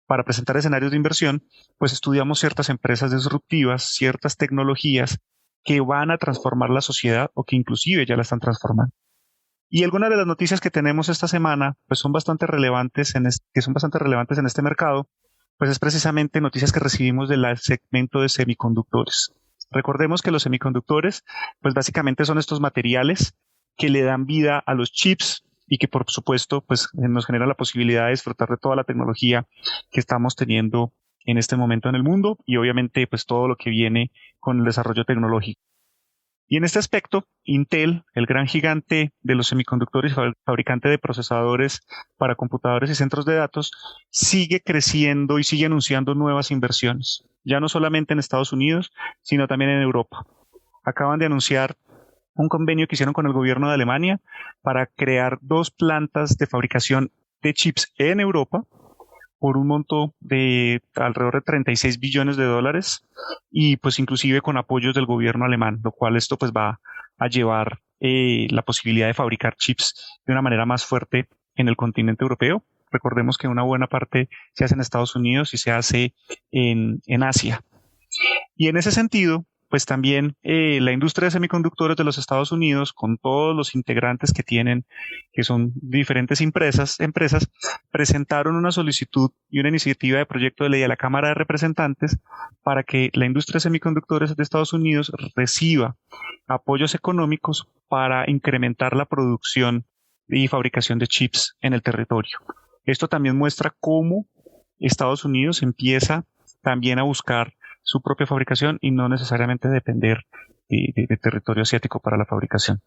para 0.08 0.24
presentar 0.24 0.58
escenarios 0.58 0.92
de 0.92 0.98
inversión, 0.98 1.44
pues 1.78 1.94
estudiamos 1.94 2.40
ciertas 2.40 2.70
empresas 2.70 3.12
disruptivas, 3.12 3.84
ciertas 3.84 4.38
tecnologías 4.38 5.20
que 5.66 5.82
van 5.82 6.12
a 6.12 6.18
transformar 6.18 6.70
la 6.70 6.82
sociedad 6.82 7.32
o 7.34 7.44
que 7.44 7.56
inclusive 7.56 8.06
ya 8.06 8.16
la 8.16 8.22
están 8.22 8.40
transformando. 8.40 8.94
Y 9.68 9.84
algunas 9.84 10.12
de 10.12 10.16
las 10.16 10.28
noticias 10.28 10.62
que 10.62 10.70
tenemos 10.70 11.10
esta 11.10 11.28
semana, 11.28 11.76
pues 11.88 12.00
son 12.00 12.12
bastante 12.12 12.46
relevantes 12.46 13.16
en 13.16 13.28
que 13.54 13.62
son 13.62 13.74
bastante 13.74 13.98
relevantes 14.00 14.38
en 14.38 14.46
este 14.46 14.62
mercado, 14.62 15.10
pues 15.58 15.72
es 15.72 15.80
precisamente 15.80 16.40
noticias 16.40 16.72
que 16.72 16.80
recibimos 16.80 17.28
del 17.30 17.46
segmento 17.58 18.22
de 18.22 18.30
semiconductores. 18.30 19.34
Recordemos 19.72 20.22
que 20.22 20.32
los 20.32 20.44
semiconductores, 20.44 21.24
pues 21.62 21.74
básicamente 21.74 22.26
son 22.26 22.38
estos 22.38 22.62
materiales 22.62 23.36
que 23.76 23.90
le 23.90 24.04
dan 24.04 24.26
vida 24.26 24.60
a 24.60 24.76
los 24.76 24.92
chips 24.92 25.44
y 25.68 25.80
que 25.80 25.88
por 25.88 26.06
supuesto, 26.08 26.62
pues 26.62 26.90
nos 26.94 27.26
genera 27.26 27.48
la 27.48 27.56
posibilidad 27.56 28.06
de 28.06 28.12
disfrutar 28.12 28.50
de 28.50 28.58
toda 28.58 28.76
la 28.76 28.84
tecnología 28.84 29.48
que 29.90 30.00
estamos 30.00 30.36
teniendo 30.36 30.94
en 31.26 31.38
este 31.38 31.56
momento 31.56 31.90
en 31.90 31.96
el 31.96 32.04
mundo 32.04 32.38
y 32.46 32.58
obviamente 32.58 33.08
pues 33.08 33.26
todo 33.26 33.48
lo 33.48 33.56
que 33.56 33.70
viene 33.70 34.12
con 34.40 34.60
el 34.60 34.66
desarrollo 34.66 35.06
tecnológico. 35.06 35.62
Y 36.48 36.58
en 36.58 36.64
este 36.64 36.78
aspecto, 36.78 37.26
Intel, 37.44 38.04
el 38.14 38.28
gran 38.28 38.46
gigante 38.46 39.12
de 39.22 39.36
los 39.36 39.48
semiconductores 39.48 40.14
fabricante 40.46 40.90
de 40.90 41.00
procesadores 41.00 41.82
para 42.18 42.36
computadores 42.36 42.92
y 42.92 42.96
centros 42.96 43.26
de 43.26 43.34
datos, 43.34 43.72
sigue 44.12 44.62
creciendo 44.62 45.40
y 45.40 45.44
sigue 45.44 45.66
anunciando 45.66 46.14
nuevas 46.14 46.52
inversiones, 46.52 47.24
ya 47.44 47.60
no 47.60 47.68
solamente 47.68 48.14
en 48.14 48.20
Estados 48.20 48.54
Unidos, 48.54 48.92
sino 49.24 49.48
también 49.48 49.72
en 49.72 49.82
Europa. 49.82 50.24
Acaban 50.84 51.18
de 51.18 51.26
anunciar 51.26 51.78
un 52.36 52.48
convenio 52.48 52.86
que 52.88 52.96
hicieron 52.96 53.14
con 53.14 53.26
el 53.26 53.34
gobierno 53.34 53.70
de 53.70 53.74
Alemania 53.74 54.22
para 54.62 54.86
crear 54.86 55.40
dos 55.42 55.72
plantas 55.72 56.38
de 56.38 56.46
fabricación 56.46 57.12
de 57.42 57.54
chips 57.56 57.92
en 57.98 58.20
Europa 58.20 58.66
por 59.40 59.58
un 59.58 59.68
monto 59.68 60.14
de 60.20 60.82
alrededor 60.96 61.36
de 61.36 61.42
36 61.42 62.00
billones 62.00 62.38
de 62.38 62.46
dólares 62.46 63.06
y 63.52 63.78
pues 63.78 64.00
inclusive 64.00 64.42
con 64.42 64.58
apoyos 64.58 64.96
del 64.96 65.06
gobierno 65.06 65.46
alemán, 65.46 65.80
lo 65.84 65.92
cual 65.92 66.16
esto 66.16 66.38
pues 66.38 66.52
va 66.52 66.80
a 67.18 67.28
llevar 67.28 67.80
eh, 68.00 68.48
la 68.50 68.62
posibilidad 68.62 69.08
de 69.08 69.14
fabricar 69.14 69.56
chips 69.56 70.20
de 70.26 70.34
una 70.34 70.42
manera 70.42 70.66
más 70.66 70.86
fuerte 70.86 71.28
en 71.56 71.68
el 71.68 71.76
continente 71.76 72.24
europeo. 72.24 72.64
Recordemos 72.92 73.38
que 73.38 73.48
una 73.48 73.64
buena 73.64 73.88
parte 73.88 74.30
se 74.54 74.64
hace 74.64 74.76
en 74.76 74.82
Estados 74.82 75.16
Unidos 75.16 75.54
y 75.54 75.58
se 75.58 75.72
hace 75.72 76.14
en, 76.52 77.02
en 77.08 77.24
Asia. 77.24 77.62
Y 78.56 78.68
en 78.68 78.78
ese 78.78 78.92
sentido, 78.92 79.46
pues 79.76 79.86
también 79.86 80.38
eh, 80.42 80.80
la 80.82 80.94
industria 80.94 81.26
de 81.26 81.32
semiconductores 81.32 81.98
de 81.98 82.06
los 82.06 82.18
Estados 82.18 82.54
Unidos, 82.54 82.94
con 82.94 83.18
todos 83.18 83.54
los 83.54 83.76
integrantes 83.76 84.32
que 84.32 84.42
tienen, 84.42 84.86
que 85.34 85.44
son 85.44 85.74
diferentes 85.76 86.40
empresas, 86.40 86.98
empresas, 87.02 87.52
presentaron 87.92 88.56
una 88.56 88.72
solicitud 88.72 89.32
y 89.50 89.60
una 89.60 89.68
iniciativa 89.68 90.18
de 90.18 90.26
proyecto 90.26 90.64
de 90.64 90.70
ley 90.70 90.84
a 90.84 90.88
la 90.88 90.96
Cámara 90.96 91.28
de 91.28 91.34
Representantes 91.34 92.18
para 92.64 92.84
que 92.84 93.10
la 93.16 93.26
industria 93.26 93.58
de 93.58 93.64
semiconductores 93.64 94.34
de 94.34 94.44
Estados 94.44 94.72
Unidos 94.72 95.12
reciba 95.36 95.98
apoyos 96.48 96.96
económicos 96.96 97.68
para 97.90 98.30
incrementar 98.32 98.96
la 98.96 99.04
producción 99.04 99.84
y 100.30 100.48
fabricación 100.48 101.00
de 101.00 101.08
chips 101.08 101.58
en 101.60 101.74
el 101.74 101.82
territorio. 101.82 102.40
Esto 102.86 103.10
también 103.10 103.36
muestra 103.36 103.76
cómo 103.82 104.26
Estados 104.80 105.26
Unidos 105.26 105.64
empieza 105.64 106.24
también 106.62 106.98
a 106.98 107.04
buscar 107.04 107.56
su 107.86 108.02
propia 108.02 108.26
fabricación 108.26 108.80
y 108.82 108.92
no 108.92 109.08
necesariamente 109.08 109.70
depender 109.70 110.26
de, 110.68 111.18
territorio 111.22 111.62
asiático 111.62 112.00
para 112.00 112.18
la 112.18 112.26
fabricación. 112.26 112.82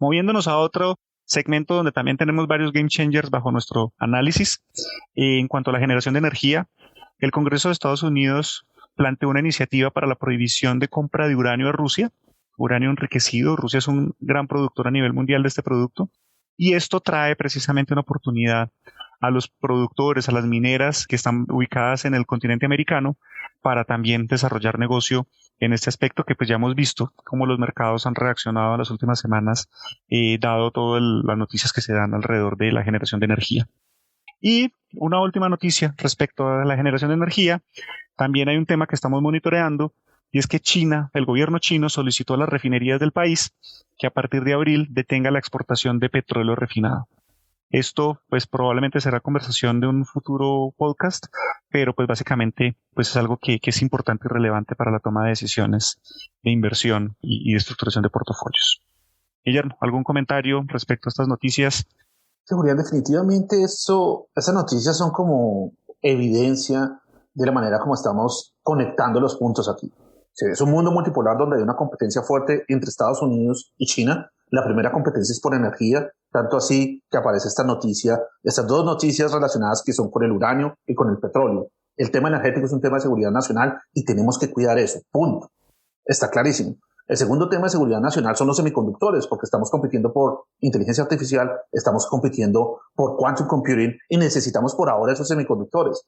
Moviéndonos 0.00 0.48
a 0.48 0.56
otro 0.56 0.96
segmento 1.26 1.74
donde 1.74 1.92
también 1.92 2.16
tenemos 2.16 2.46
varios 2.46 2.72
game 2.72 2.88
changers 2.88 3.30
bajo 3.30 3.52
nuestro 3.52 3.92
análisis. 3.98 4.64
Eh, 5.14 5.38
en 5.38 5.46
cuanto 5.46 5.70
a 5.70 5.72
la 5.74 5.78
generación 5.78 6.14
de 6.14 6.18
energía, 6.18 6.68
el 7.18 7.30
Congreso 7.30 7.68
de 7.68 7.74
Estados 7.74 8.02
Unidos 8.02 8.66
planteó 8.96 9.28
una 9.28 9.40
iniciativa 9.40 9.90
para 9.90 10.06
la 10.06 10.16
prohibición 10.16 10.78
de 10.78 10.88
compra 10.88 11.28
de 11.28 11.36
uranio 11.36 11.68
a 11.68 11.72
Rusia, 11.72 12.10
uranio 12.56 12.90
enriquecido. 12.90 13.56
Rusia 13.56 13.78
es 13.78 13.88
un 13.88 14.14
gran 14.20 14.46
productor 14.46 14.88
a 14.88 14.90
nivel 14.90 15.12
mundial 15.12 15.42
de 15.42 15.48
este 15.48 15.62
producto. 15.62 16.08
Y 16.56 16.74
esto 16.74 17.00
trae 17.00 17.36
precisamente 17.36 17.92
una 17.92 18.02
oportunidad 18.02 18.70
a 19.20 19.30
los 19.30 19.48
productores, 19.48 20.28
a 20.28 20.32
las 20.32 20.44
mineras 20.44 21.06
que 21.06 21.16
están 21.16 21.46
ubicadas 21.48 22.04
en 22.04 22.14
el 22.14 22.26
continente 22.26 22.66
americano 22.66 23.16
para 23.62 23.84
también 23.84 24.26
desarrollar 24.26 24.78
negocio 24.78 25.26
en 25.60 25.72
este 25.72 25.88
aspecto 25.88 26.24
que 26.24 26.34
pues 26.34 26.48
ya 26.48 26.56
hemos 26.56 26.74
visto 26.74 27.12
cómo 27.16 27.46
los 27.46 27.58
mercados 27.58 28.06
han 28.06 28.14
reaccionado 28.14 28.74
en 28.74 28.78
las 28.80 28.90
últimas 28.90 29.20
semanas 29.20 29.68
eh, 30.08 30.36
dado 30.38 30.70
todas 30.70 31.02
las 31.02 31.38
noticias 31.38 31.72
que 31.72 31.80
se 31.80 31.94
dan 31.94 32.12
alrededor 32.12 32.56
de 32.56 32.72
la 32.72 32.82
generación 32.82 33.20
de 33.20 33.26
energía. 33.26 33.68
Y 34.40 34.72
una 34.92 35.20
última 35.20 35.48
noticia 35.48 35.94
respecto 35.96 36.46
a 36.46 36.64
la 36.64 36.76
generación 36.76 37.08
de 37.08 37.14
energía, 37.14 37.62
también 38.16 38.48
hay 38.48 38.58
un 38.58 38.66
tema 38.66 38.86
que 38.86 38.94
estamos 38.94 39.22
monitoreando 39.22 39.94
y 40.34 40.38
es 40.40 40.48
que 40.48 40.58
China, 40.58 41.12
el 41.14 41.26
gobierno 41.26 41.60
chino 41.60 41.88
solicitó 41.88 42.34
a 42.34 42.36
las 42.36 42.48
refinerías 42.48 42.98
del 42.98 43.12
país 43.12 43.54
que 43.96 44.08
a 44.08 44.10
partir 44.10 44.42
de 44.42 44.52
abril 44.52 44.88
detenga 44.90 45.30
la 45.30 45.38
exportación 45.38 46.00
de 46.00 46.10
petróleo 46.10 46.56
refinado. 46.56 47.06
Esto 47.70 48.18
pues 48.28 48.48
probablemente 48.48 49.00
será 49.00 49.20
conversación 49.20 49.78
de 49.78 49.86
un 49.86 50.04
futuro 50.04 50.74
podcast, 50.76 51.26
pero 51.70 51.94
pues 51.94 52.08
básicamente 52.08 52.76
pues 52.94 53.10
es 53.10 53.16
algo 53.16 53.38
que, 53.40 53.60
es 53.62 53.80
importante 53.80 54.26
y 54.26 54.28
relevante 54.28 54.74
para 54.74 54.90
la 54.90 54.98
toma 54.98 55.22
de 55.22 55.28
decisiones 55.28 56.00
de 56.42 56.50
inversión 56.50 57.16
y, 57.20 57.52
de 57.52 57.56
estructuración 57.56 58.02
de 58.02 58.10
portafolios. 58.10 58.80
Guillermo, 59.44 59.76
¿algún 59.80 60.02
comentario 60.02 60.64
respecto 60.66 61.08
a 61.08 61.10
estas 61.10 61.28
noticias? 61.28 61.86
Seguridad, 62.42 62.76
definitivamente 62.76 63.62
eso, 63.62 64.26
esas 64.34 64.54
noticias 64.56 64.98
son 64.98 65.12
como 65.12 65.74
evidencia 66.02 67.00
de 67.34 67.46
la 67.46 67.52
manera 67.52 67.78
como 67.78 67.94
estamos 67.94 68.56
conectando 68.64 69.20
los 69.20 69.36
puntos 69.36 69.68
aquí. 69.68 69.92
Es 70.36 70.60
un 70.60 70.70
mundo 70.70 70.90
multipolar 70.90 71.38
donde 71.38 71.56
hay 71.56 71.62
una 71.62 71.76
competencia 71.76 72.22
fuerte 72.22 72.64
entre 72.68 72.88
Estados 72.88 73.22
Unidos 73.22 73.72
y 73.76 73.86
China. 73.86 74.30
La 74.50 74.64
primera 74.64 74.92
competencia 74.92 75.32
es 75.32 75.40
por 75.40 75.54
energía 75.54 76.10
tanto 76.34 76.56
así 76.56 77.00
que 77.08 77.16
aparece 77.16 77.46
esta 77.46 77.62
noticia, 77.62 78.20
estas 78.42 78.66
dos 78.66 78.84
noticias 78.84 79.32
relacionadas 79.32 79.84
que 79.86 79.92
son 79.92 80.10
con 80.10 80.24
el 80.24 80.32
uranio 80.32 80.74
y 80.84 80.94
con 80.94 81.08
el 81.08 81.18
petróleo. 81.18 81.68
El 81.96 82.10
tema 82.10 82.28
energético 82.28 82.66
es 82.66 82.72
un 82.72 82.80
tema 82.80 82.96
de 82.96 83.02
seguridad 83.02 83.30
nacional 83.30 83.78
y 83.92 84.04
tenemos 84.04 84.36
que 84.36 84.50
cuidar 84.50 84.76
eso. 84.78 84.98
Punto. 85.12 85.52
Está 86.04 86.28
clarísimo. 86.28 86.74
El 87.06 87.16
segundo 87.16 87.48
tema 87.48 87.64
de 87.64 87.70
seguridad 87.70 88.00
nacional 88.00 88.34
son 88.34 88.48
los 88.48 88.56
semiconductores, 88.56 89.28
porque 89.28 89.44
estamos 89.44 89.70
compitiendo 89.70 90.12
por 90.12 90.46
inteligencia 90.58 91.04
artificial, 91.04 91.52
estamos 91.70 92.08
compitiendo 92.08 92.80
por 92.96 93.16
quantum 93.16 93.46
computing 93.46 93.96
y 94.08 94.16
necesitamos 94.16 94.74
por 94.74 94.90
ahora 94.90 95.12
esos 95.12 95.28
semiconductores. 95.28 96.02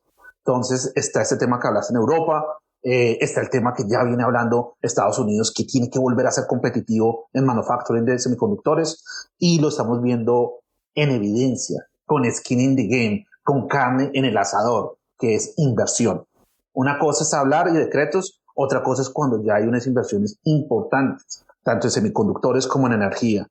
Entonces 0.45 0.91
está 0.97 1.23
este 1.23 1.37
tema 1.37 1.61
que 1.61 1.69
hablas 1.69 1.91
en 1.91 1.97
Europa, 1.97 2.45
eh, 2.89 3.19
está 3.21 3.41
el 3.41 3.51
tema 3.51 3.75
que 3.75 3.83
ya 3.89 4.05
viene 4.05 4.23
hablando 4.23 4.77
Estados 4.81 5.19
Unidos, 5.19 5.53
que 5.53 5.65
tiene 5.65 5.91
que 5.91 5.99
volver 5.99 6.25
a 6.29 6.31
ser 6.31 6.45
competitivo 6.47 7.29
en 7.33 7.45
manufacturing 7.45 8.05
de 8.05 8.17
semiconductores 8.17 9.05
y 9.41 9.61
lo 9.61 9.71
estamos 9.71 10.01
viendo 10.01 10.61
en 10.95 11.11
evidencia, 11.11 11.85
con 12.05 12.25
skin 12.31 12.61
in 12.61 12.77
the 12.77 12.87
game, 12.87 13.27
con 13.43 13.67
carne 13.67 14.13
en 14.15 14.25
el 14.25 14.37
asador, 14.37 14.99
que 15.19 15.35
es 15.35 15.55
inversión. 15.57 16.27
Una 16.75 17.01
cosa 17.01 17.25
es 17.25 17.35
hablar 17.35 17.67
y 17.67 17.73
decretos, 17.73 18.41
otra 18.55 18.85
cosa 18.85 19.03
es 19.03 19.11
cuando 19.11 19.43
ya 19.43 19.57
hay 19.57 19.65
unas 19.65 19.89
inversiones 19.89 20.39
importantes, 20.45 21.45
tanto 21.65 21.89
en 21.89 21.91
semiconductores 21.91 22.69
como 22.69 22.87
en 22.87 22.93
energía. 22.93 23.49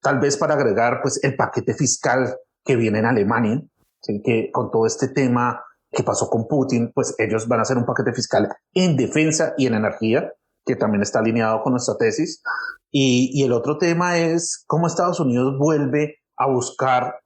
Tal 0.00 0.18
vez 0.18 0.36
para 0.36 0.54
agregar 0.54 1.02
pues 1.02 1.22
el 1.22 1.36
paquete 1.36 1.74
fiscal 1.74 2.36
que 2.64 2.74
viene 2.74 2.98
en 2.98 3.06
Alemania, 3.06 3.62
que 4.02 4.50
con 4.52 4.72
todo 4.72 4.86
este 4.86 5.06
tema 5.06 5.62
¿Qué 5.92 6.02
pasó 6.02 6.30
con 6.30 6.48
Putin? 6.48 6.90
Pues 6.94 7.14
ellos 7.18 7.46
van 7.46 7.58
a 7.58 7.62
hacer 7.62 7.76
un 7.76 7.84
paquete 7.84 8.14
fiscal 8.14 8.48
en 8.72 8.96
defensa 8.96 9.52
y 9.58 9.66
en 9.66 9.74
energía, 9.74 10.32
que 10.64 10.74
también 10.74 11.02
está 11.02 11.18
alineado 11.18 11.62
con 11.62 11.72
nuestra 11.72 11.96
tesis. 11.98 12.42
Y, 12.90 13.42
el 13.44 13.52
otro 13.52 13.78
tema 13.78 14.18
es 14.18 14.64
cómo 14.66 14.86
Estados 14.86 15.20
Unidos 15.20 15.58
vuelve 15.58 16.16
a 16.36 16.46
buscar 16.46 17.20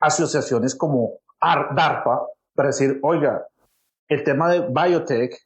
asociaciones 0.00 0.74
como 0.74 1.18
DARPA 1.40 2.26
para 2.54 2.68
decir, 2.68 2.98
oiga, 3.02 3.46
el 4.08 4.24
tema 4.24 4.50
de 4.50 4.66
biotech, 4.68 5.36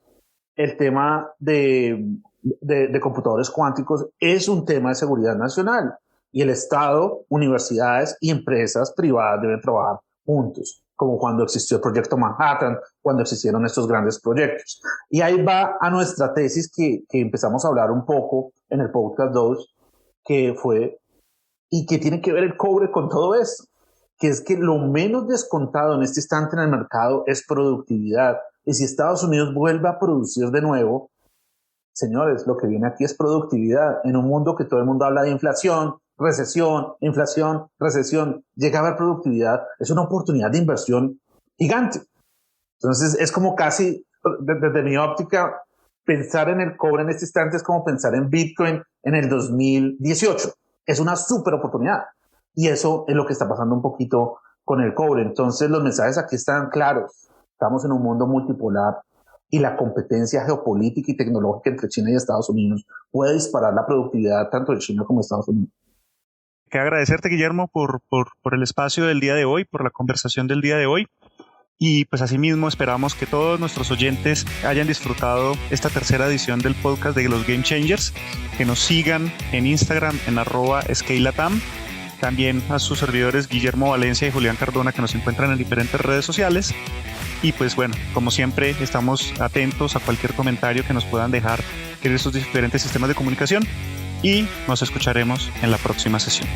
el 0.55 0.77
tema 0.77 1.31
de, 1.39 2.03
de, 2.43 3.01
computadores 3.01 3.51
cuánticos 3.51 4.09
es 4.19 4.49
un 4.49 4.65
tema 4.65 4.91
de 4.91 4.95
seguridad 4.95 5.37
nacional 5.37 5.99
y 6.33 6.43
el 6.43 6.51
Estado, 6.51 7.25
universidades 7.29 8.17
y 8.21 8.31
empresas 8.31 8.93
privadas 8.97 9.43
deben 9.43 9.61
trabajar 9.61 10.01
juntos 10.25 10.86
como 10.97 11.19
cuando 11.19 11.45
existió 11.45 11.77
el 11.77 11.83
proyecto 11.83 12.17
Manhattan, 12.17 12.79
cuando 13.03 13.23
existieron 13.23 13.65
estos 13.65 13.87
grandes 13.87 14.21
proyectos. 14.21 14.81
Y 15.11 15.21
ahí 15.21 15.43
va 15.43 15.77
a 15.81 15.91
nuestra 15.91 16.33
tesis 16.33 16.71
que, 16.75 17.05
que 17.09 17.21
empezamos 17.21 17.65
a 17.65 17.69
hablar 17.69 17.91
un 17.91 18.05
poco 18.05 18.53
en 18.71 18.81
el 18.81 18.91
podcast 18.91 19.33
2, 19.33 19.77
que 20.25 20.55
fue, 20.59 20.99
y 21.71 21.87
que 21.87 21.99
tiene 21.99 22.21
que 22.21 22.33
ver 22.33 22.45
el 22.45 22.57
cobre 22.57 22.91
con 22.91 23.09
todo 23.09 23.35
esto, 23.35 23.65
que 24.19 24.29
es 24.29 24.41
que 24.41 24.57
lo 24.57 24.79
menos 24.79 25.29
descontado 25.29 25.95
en 25.95 26.03
este 26.03 26.21
instante 26.21 26.57
en 26.57 26.63
el 26.63 26.71
mercado 26.71 27.25
es 27.27 27.45
productividad, 27.47 28.39
Y 28.65 28.73
si 28.75 28.83
Estados 28.83 29.23
Unidos 29.23 29.55
vuelve 29.55 29.89
a 29.89 29.99
producir 29.99 30.51
de 30.51 30.61
nuevo, 30.61 31.11
señores, 31.93 32.47
lo 32.47 32.57
que 32.57 32.67
viene 32.67 32.89
aquí 32.89 33.05
es 33.05 33.15
productividad. 33.15 34.01
En 34.03 34.17
un 34.17 34.27
mundo 34.27 34.57
que 34.57 34.65
todo 34.65 34.81
el 34.81 34.87
mundo 34.87 35.05
habla 35.05 35.23
de 35.23 35.31
inflación, 35.31 35.95
recesión, 36.19 36.95
inflación, 37.01 37.69
recesión, 37.79 38.45
llega 38.55 38.79
a 38.79 38.83
haber 38.83 38.97
productividad, 38.97 39.63
es 39.79 39.91
una 39.91 40.03
oportunidad 40.03 40.51
de 40.51 40.59
inversión 40.59 41.21
gigante. 41.59 42.01
Entonces 42.81 43.17
es 43.21 43.33
como 43.33 43.55
casi, 43.55 44.07
desde, 44.41 44.83
mi 44.83 44.97
óptica, 44.97 45.63
pensar 46.05 46.49
en 46.49 46.61
el 46.61 46.77
cobre 46.77 47.03
en 47.03 47.11
este 47.11 47.25
instante 47.25 47.57
es 47.57 47.63
como 47.63 47.85
pensar 47.85 48.15
en 48.15 48.31
Bitcoin 48.31 48.83
en 49.03 49.15
el 49.15 49.29
2018. 49.29 50.53
Es 50.85 51.01
una 51.01 51.17
súper 51.17 51.55
oportunidad. 51.55 52.05
Y 52.55 52.69
eso 52.69 53.05
es 53.09 53.15
lo 53.15 53.27
que 53.27 53.33
está 53.33 53.49
pasando 53.49 53.75
un 53.75 53.83
poquito 53.83 54.39
con 54.65 54.81
el 54.81 54.95
cobre. 54.95 55.23
Entonces 55.23 55.69
los 55.71 55.83
mensajes 55.83 56.19
aquí 56.19 56.37
están 56.37 56.71
claros. 56.71 57.29
Estamos 57.53 57.85
en 57.85 57.93
un 57.93 58.03
mundo 58.03 58.27
multipolar 58.27 59.01
y 59.49 59.59
la 59.59 59.77
competencia 59.77 60.45
geopolítica 60.45 61.13
y 61.13 61.17
tecnológica 61.17 61.71
entre 61.71 61.89
China 61.89 62.11
y 62.11 62.17
Estados 62.17 62.49
Unidos 62.51 62.85
puede 63.11 63.35
disparar 63.35 63.73
la 63.75 63.87
productividad 63.87 64.49
tanto 64.51 64.73
de 64.73 64.79
China 64.79 65.05
como 65.07 65.21
de 65.21 65.23
Estados 65.23 65.49
Unidos. 65.49 65.71
Quiero 66.69 66.87
agradecerte, 66.87 67.29
Guillermo, 67.29 67.69
por, 67.69 68.01
por, 68.09 68.33
por 68.43 68.55
el 68.55 68.63
espacio 68.63 69.05
del 69.07 69.21
día 69.21 69.35
de 69.35 69.45
hoy, 69.45 69.65
por 69.65 69.85
la 69.85 69.91
conversación 69.91 70.49
del 70.49 70.61
día 70.61 70.77
de 70.77 70.87
hoy. 70.87 71.07
Y 71.79 72.07
pues 72.07 72.23
asimismo 72.23 72.67
esperamos 72.69 73.15
que 73.15 73.27
todos 73.27 73.61
nuestros 73.61 73.91
oyentes 73.91 74.47
hayan 74.65 74.89
disfrutado 74.89 75.55
esta 75.71 75.91
tercera 75.91 76.27
edición 76.27 76.61
del 76.61 76.75
podcast 76.75 77.17
de 77.17 77.29
los 77.29 77.47
Game 77.47 77.63
Changers, 77.63 78.15
que 78.57 78.65
nos 78.65 78.81
sigan 78.81 79.33
en 79.53 79.67
Instagram 79.67 80.19
en 80.27 80.39
arroba 80.39 80.83
scalatam, 80.93 81.61
también 82.21 82.63
a 82.71 82.79
sus 82.79 82.99
servidores 82.99 83.49
Guillermo 83.49 83.91
Valencia 83.91 84.27
y 84.27 84.33
Julián 84.33 84.57
Cardona 84.57 84.93
que 84.93 85.03
nos 85.03 85.15
encuentran 85.15 85.53
en 85.53 85.59
diferentes 85.59 86.01
redes 86.01 86.25
sociales. 86.25 86.75
Y 87.43 87.53
pues 87.53 87.77
bueno, 87.77 87.95
como 88.15 88.31
siempre 88.31 88.71
estamos 88.81 89.39
atentos 89.41 89.95
a 89.95 90.01
cualquier 90.01 90.33
comentario 90.33 90.85
que 90.85 90.95
nos 90.95 91.05
puedan 91.05 91.31
dejar 91.31 91.61
en 92.03 92.15
estos 92.15 92.33
diferentes 92.33 92.83
sistemas 92.83 93.09
de 93.09 93.15
comunicación 93.15 93.65
y 94.27 94.49
nos 94.67 94.83
escucharemos 94.83 95.53
en 95.63 95.71
la 95.71 95.79
próxima 95.79 96.19
sesión. 96.19 96.49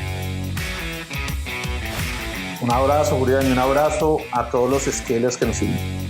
Un 2.60 2.72
abrazo, 2.72 3.16
Julián, 3.16 3.46
y 3.46 3.52
un 3.52 3.60
abrazo 3.60 4.18
a 4.32 4.50
todos 4.50 4.68
los 4.68 4.82
scalers 4.82 5.36
que 5.36 5.46
nos 5.46 5.56
siguen. 5.56 6.09